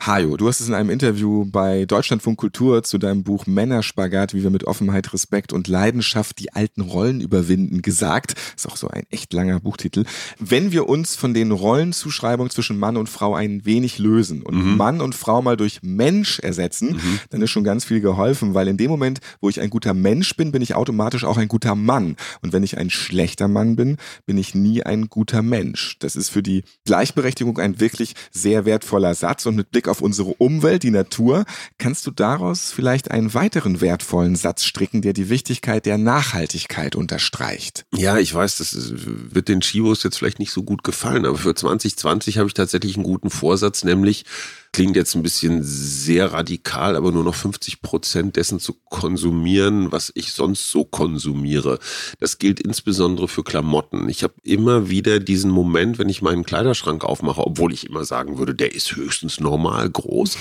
[0.01, 4.43] Hajo, du hast es in einem Interview bei Deutschlandfunk Kultur zu deinem Buch Männerspagat, wie
[4.43, 8.35] wir mit Offenheit, Respekt und Leidenschaft die alten Rollen überwinden, gesagt.
[8.57, 10.05] Ist auch so ein echt langer Buchtitel.
[10.39, 14.76] Wenn wir uns von den Rollenzuschreibungen zwischen Mann und Frau ein wenig lösen und Mhm.
[14.76, 18.76] Mann und Frau mal durch Mensch ersetzen, dann ist schon ganz viel geholfen, weil in
[18.76, 22.16] dem Moment, wo ich ein guter Mensch bin, bin ich automatisch auch ein guter Mann.
[22.43, 25.97] Und wenn ich ein schlechter Mann bin, bin ich nie ein guter Mensch.
[26.01, 29.47] Das ist für die Gleichberechtigung ein wirklich sehr wertvoller Satz.
[29.47, 31.45] Und mit Blick auf unsere Umwelt, die Natur,
[31.78, 37.85] kannst du daraus vielleicht einen weiteren wertvollen Satz stricken, der die Wichtigkeit der Nachhaltigkeit unterstreicht.
[37.95, 41.55] Ja, ich weiß, das wird den Chivos jetzt vielleicht nicht so gut gefallen, aber für
[41.55, 44.25] 2020 habe ich tatsächlich einen guten Vorsatz, nämlich
[44.73, 50.11] klingt jetzt ein bisschen sehr radikal, aber nur noch 50 Prozent dessen zu konsumieren, was
[50.17, 51.79] ich sonst so konsumiere.
[52.19, 54.09] Das gilt insbesondere für Klamotten.
[54.09, 58.37] Ich habe immer wieder diesen Moment, wenn ich meinen Kleiderschrank aufmache, obwohl ich immer sagen
[58.37, 60.37] würde, der ist höchstens normal groß,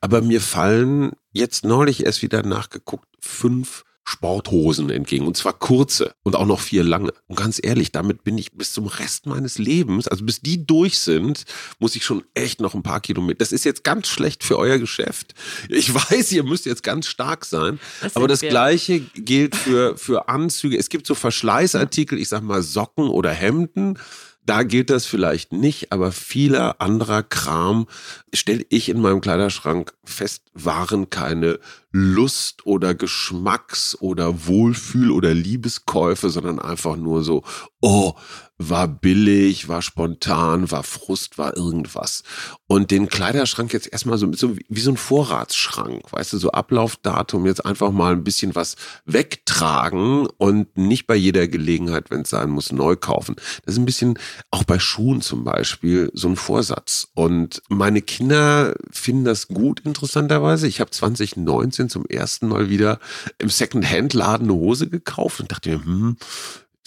[0.00, 5.26] aber mir fallen jetzt neulich erst wieder nachgeguckt fünf Sporthosen entgegen.
[5.26, 7.12] Und zwar kurze und auch noch vier lange.
[7.26, 10.98] Und ganz ehrlich, damit bin ich bis zum Rest meines Lebens, also bis die durch
[10.98, 11.44] sind,
[11.80, 13.38] muss ich schon echt noch ein paar Kilometer.
[13.38, 15.34] Das ist jetzt ganz schlecht für euer Geschäft.
[15.68, 17.80] Ich weiß, ihr müsst jetzt ganz stark sein.
[18.00, 18.48] Das aber das wir.
[18.48, 20.78] Gleiche gilt für, für Anzüge.
[20.78, 23.98] Es gibt so Verschleißartikel, ich sag mal Socken oder Hemden.
[24.46, 27.88] Da gilt das vielleicht nicht, aber vieler anderer Kram
[28.32, 31.58] stelle ich in meinem Kleiderschrank fest, waren keine
[31.92, 37.42] Lust oder Geschmacks- oder Wohlfühl- oder Liebeskäufe, sondern einfach nur so,
[37.80, 38.14] oh,
[38.58, 42.22] war billig, war spontan, war Frust, war irgendwas.
[42.66, 47.44] Und den Kleiderschrank jetzt erstmal so, so wie so ein Vorratsschrank, weißt du, so Ablaufdatum,
[47.44, 52.48] jetzt einfach mal ein bisschen was wegtragen und nicht bei jeder Gelegenheit, wenn es sein
[52.48, 53.36] muss, neu kaufen.
[53.64, 54.18] Das ist ein bisschen,
[54.50, 57.08] auch bei Schuhen zum Beispiel, so ein Vorsatz.
[57.14, 60.45] Und meine Kinder finden das gut, interessanterweise.
[60.66, 62.98] Ich habe 2019 zum ersten Mal wieder
[63.38, 66.16] im Second-Hand-Laden eine Hose gekauft und dachte mir, hm,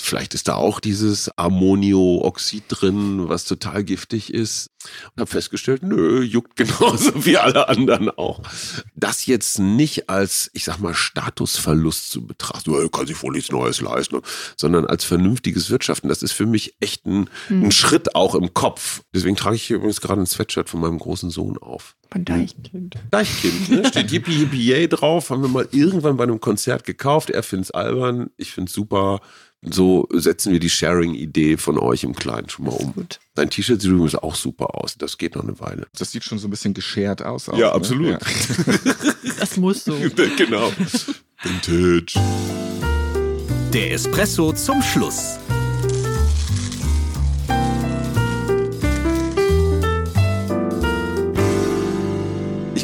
[0.02, 4.72] Vielleicht ist da auch dieses Ammonioxid drin, was total giftig ist.
[5.16, 8.42] Und habe festgestellt, nö, juckt genauso wie alle anderen auch.
[8.96, 13.52] Das jetzt nicht als, ich sag mal, Statusverlust zu betrachten, oh, kann sich wohl nichts
[13.52, 14.22] Neues leisten,
[14.56, 16.08] sondern als vernünftiges Wirtschaften.
[16.08, 19.02] Das ist für mich echt ein, ein Schritt auch im Kopf.
[19.14, 21.96] Deswegen trage ich hier übrigens gerade ein Sweatshirt von meinem großen Sohn auf.
[22.12, 22.96] Von Deichkind.
[23.12, 23.86] Deichkind, ne?
[23.88, 25.30] Steht Yippie Yippie Yay drauf.
[25.30, 27.30] Haben wir mal irgendwann bei einem Konzert gekauft.
[27.30, 29.20] Er find's albern, ich find's super.
[29.62, 32.94] So setzen wir die Sharing-Idee von euch im Kleinen schon mal um.
[32.94, 33.20] Gut.
[33.36, 34.96] Dein T-Shirt sieht übrigens auch super aus.
[34.98, 35.88] Das geht noch eine Weile.
[35.98, 37.50] Das sieht schon so ein bisschen geschert aus.
[37.50, 37.74] Auch, Ja, ne?
[37.74, 38.10] absolut.
[38.12, 38.20] Ja.
[39.40, 39.96] Das muss so.
[40.38, 40.72] genau.
[41.44, 42.20] Vintage.
[43.74, 45.38] Der Espresso zum Schluss.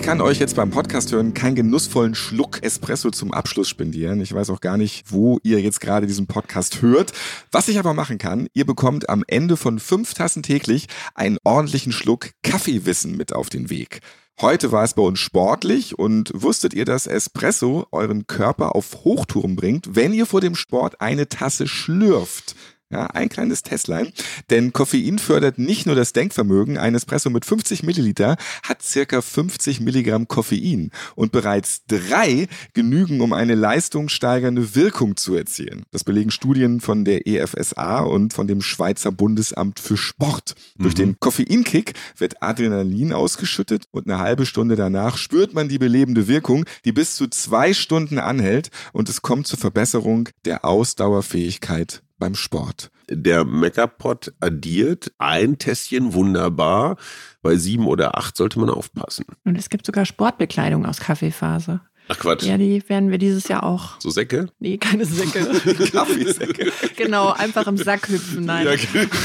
[0.06, 4.22] Kann euch jetzt beim Podcast hören keinen genussvollen Schluck Espresso zum Abschluss spendieren.
[4.22, 7.12] Ich weiß auch gar nicht, wo ihr jetzt gerade diesen Podcast hört.
[7.52, 10.86] Was ich aber machen kann, ihr bekommt am Ende von fünf Tassen täglich
[11.16, 14.02] einen ordentlichen Schluck Kaffeewissen mit auf den Weg.
[14.40, 19.56] Heute war es bei uns sportlich und wusstet ihr, dass Espresso euren Körper auf Hochtouren
[19.56, 22.56] bringt, wenn ihr vor dem Sport eine Tasse schlürft?
[22.92, 24.12] Ja, ein kleines Testlein.
[24.52, 26.78] Denn Koffein fördert nicht nur das Denkvermögen.
[26.78, 30.92] Ein Espresso mit 50 Milliliter hat circa 50 Milligramm Koffein.
[31.16, 35.84] Und bereits drei genügen, um eine leistungssteigernde Wirkung zu erzielen.
[35.90, 40.54] Das belegen Studien von der EFSA und von dem Schweizer Bundesamt für Sport.
[40.78, 46.28] Durch den Koffeinkick wird Adrenalin ausgeschüttet und eine halbe Stunde danach spürt man die belebende
[46.28, 52.36] Wirkung, die bis zu zwei Stunden anhält und es kommt zur Verbesserung der Ausdauerfähigkeit beim
[52.36, 52.92] Sport.
[53.10, 56.98] Der Meckerpot addiert ein Tässchen wunderbar.
[57.42, 59.26] Bei sieben oder acht sollte man aufpassen.
[59.44, 61.82] Und es gibt sogar Sportbekleidung aus Kaffeefaser.
[62.08, 62.44] Ach Quatsch.
[62.44, 64.00] Ja, die werden wir dieses Jahr auch.
[64.00, 64.48] So Säcke?
[64.60, 65.40] Nee, keine Säcke.
[65.92, 66.72] Kaffeesäcke.
[66.96, 68.46] genau, einfach im Sack hüpfen.
[68.46, 68.68] Nein.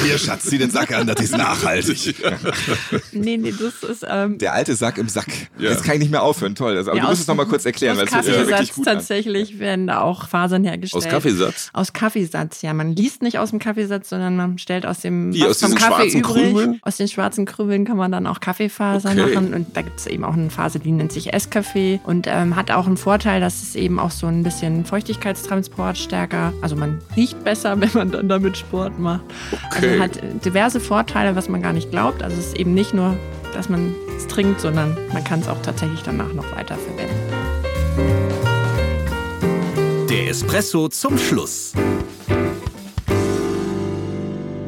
[0.05, 2.15] Hier, Schatz, zieh den Sack an, das ist nachhaltig.
[3.13, 5.27] Nee, nee, das ist ähm, Der alte Sack im Sack.
[5.59, 5.71] Ja.
[5.71, 6.77] Jetzt kann ich nicht mehr aufhören, toll.
[6.77, 8.75] Also, aber Ja, du musst aus- es noch mal kurz erklären, weil aus ja Kaffeesatz
[8.75, 8.95] gut an.
[8.95, 11.05] tatsächlich werden da auch Fasern hergestellt.
[11.05, 11.71] Aus Kaffeesatz?
[11.73, 12.73] Aus Kaffeesatz, ja.
[12.75, 15.79] Man liest nicht aus dem Kaffeesatz, sondern man stellt aus dem was aus vom diesen
[15.79, 16.35] Kaffee schwarzen übrig.
[16.45, 16.79] Krümeln?
[16.83, 19.35] Aus den schwarzen Krümeln kann man dann auch Kaffeefaser Okay.
[19.35, 19.55] machen.
[19.55, 22.70] Und da gibt es eben auch eine Phase, die nennt sich Esskaffee und ähm, hat
[22.73, 27.43] auch einen Vorteil, dass es eben auch so ein bisschen Feuchtigkeitstransport stärker, also man riecht
[27.45, 29.23] besser, wenn man dann damit Sport macht.
[29.71, 30.01] Okay.
[30.01, 32.23] Also hat diverse Vorteile, was man gar nicht glaubt.
[32.23, 33.17] Also es ist eben nicht nur,
[33.55, 37.15] dass man es trinkt, sondern man kann es auch tatsächlich danach noch weiter verwenden.
[40.09, 41.73] Der Espresso zum Schluss.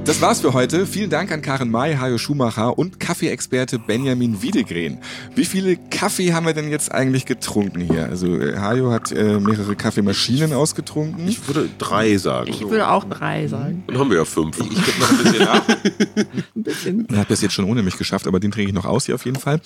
[0.05, 0.85] Das war's für heute.
[0.85, 4.99] Vielen Dank an Karen May, Hajo Schumacher und Kaffeeexperte Benjamin Wiedegren.
[5.37, 8.07] Wie viele Kaffee haben wir denn jetzt eigentlich getrunken hier?
[8.07, 11.29] Also äh, Hajo hat äh, mehrere Kaffeemaschinen ausgetrunken.
[11.29, 12.51] Ich würde drei sagen.
[12.51, 13.85] Ich würde auch drei sagen.
[13.87, 14.59] Dann haben wir ja fünf.
[14.59, 15.69] ich gebe noch ein bisschen nach.
[16.57, 18.85] Ein bisschen Er hat das jetzt schon ohne mich geschafft, aber den trinke ich noch
[18.85, 19.61] aus hier auf jeden Fall.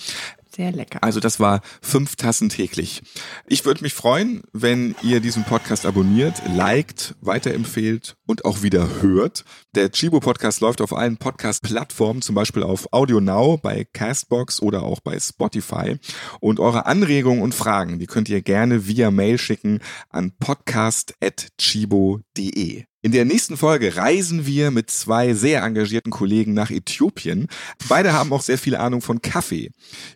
[0.57, 1.01] Sehr lecker.
[1.01, 3.01] Also das war fünf Tassen täglich.
[3.45, 9.45] Ich würde mich freuen, wenn ihr diesen Podcast abonniert, liked, weiterempfehlt und auch wieder hört.
[9.75, 14.83] Der Chibo Podcast läuft auf allen Podcast-Plattformen, zum Beispiel auf Audio Now, bei Castbox oder
[14.83, 15.97] auch bei Spotify.
[16.39, 19.79] Und eure Anregungen und Fragen, die könnt ihr gerne via Mail schicken
[20.09, 22.86] an podcast.chibo.de.
[23.03, 27.47] In der nächsten Folge reisen wir mit zwei sehr engagierten Kollegen nach Äthiopien.
[27.87, 29.69] Beide haben auch sehr viel Ahnung von Kaffee.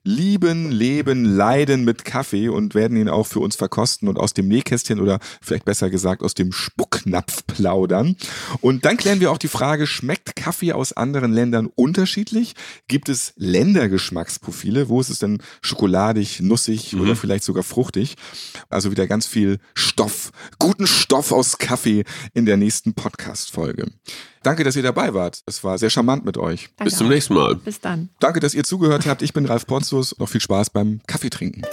[0.03, 4.47] Lieben, leben, leiden mit Kaffee und werden ihn auch für uns verkosten und aus dem
[4.47, 8.15] Nähkästchen oder vielleicht besser gesagt aus dem Spucknapf plaudern.
[8.61, 12.55] Und dann klären wir auch die Frage, schmeckt Kaffee aus anderen Ländern unterschiedlich?
[12.87, 14.89] Gibt es Ländergeschmacksprofile?
[14.89, 18.15] Wo ist es denn schokoladig, nussig oder vielleicht sogar fruchtig?
[18.69, 23.85] Also wieder ganz viel Stoff, guten Stoff aus Kaffee in der nächsten Podcast-Folge.
[24.43, 25.41] Danke, dass ihr dabei wart.
[25.45, 26.69] Es war sehr charmant mit euch.
[26.77, 27.11] Danke Bis zum auch.
[27.11, 27.55] nächsten Mal.
[27.55, 28.09] Bis dann.
[28.19, 29.21] Danke, dass ihr zugehört habt.
[29.21, 30.17] Ich bin Ralf Potzus.
[30.17, 31.65] Noch viel Spaß beim Kaffeetrinken.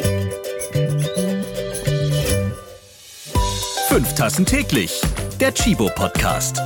[3.89, 5.01] Fünf Tassen täglich.
[5.41, 6.61] Der Chibo Podcast.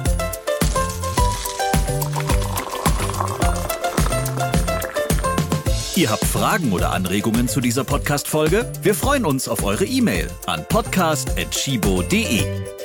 [5.95, 8.73] Ihr habt Fragen oder Anregungen zu dieser Podcast-Folge?
[8.83, 12.82] Wir freuen uns auf eure E-Mail an podcast.chibo.de.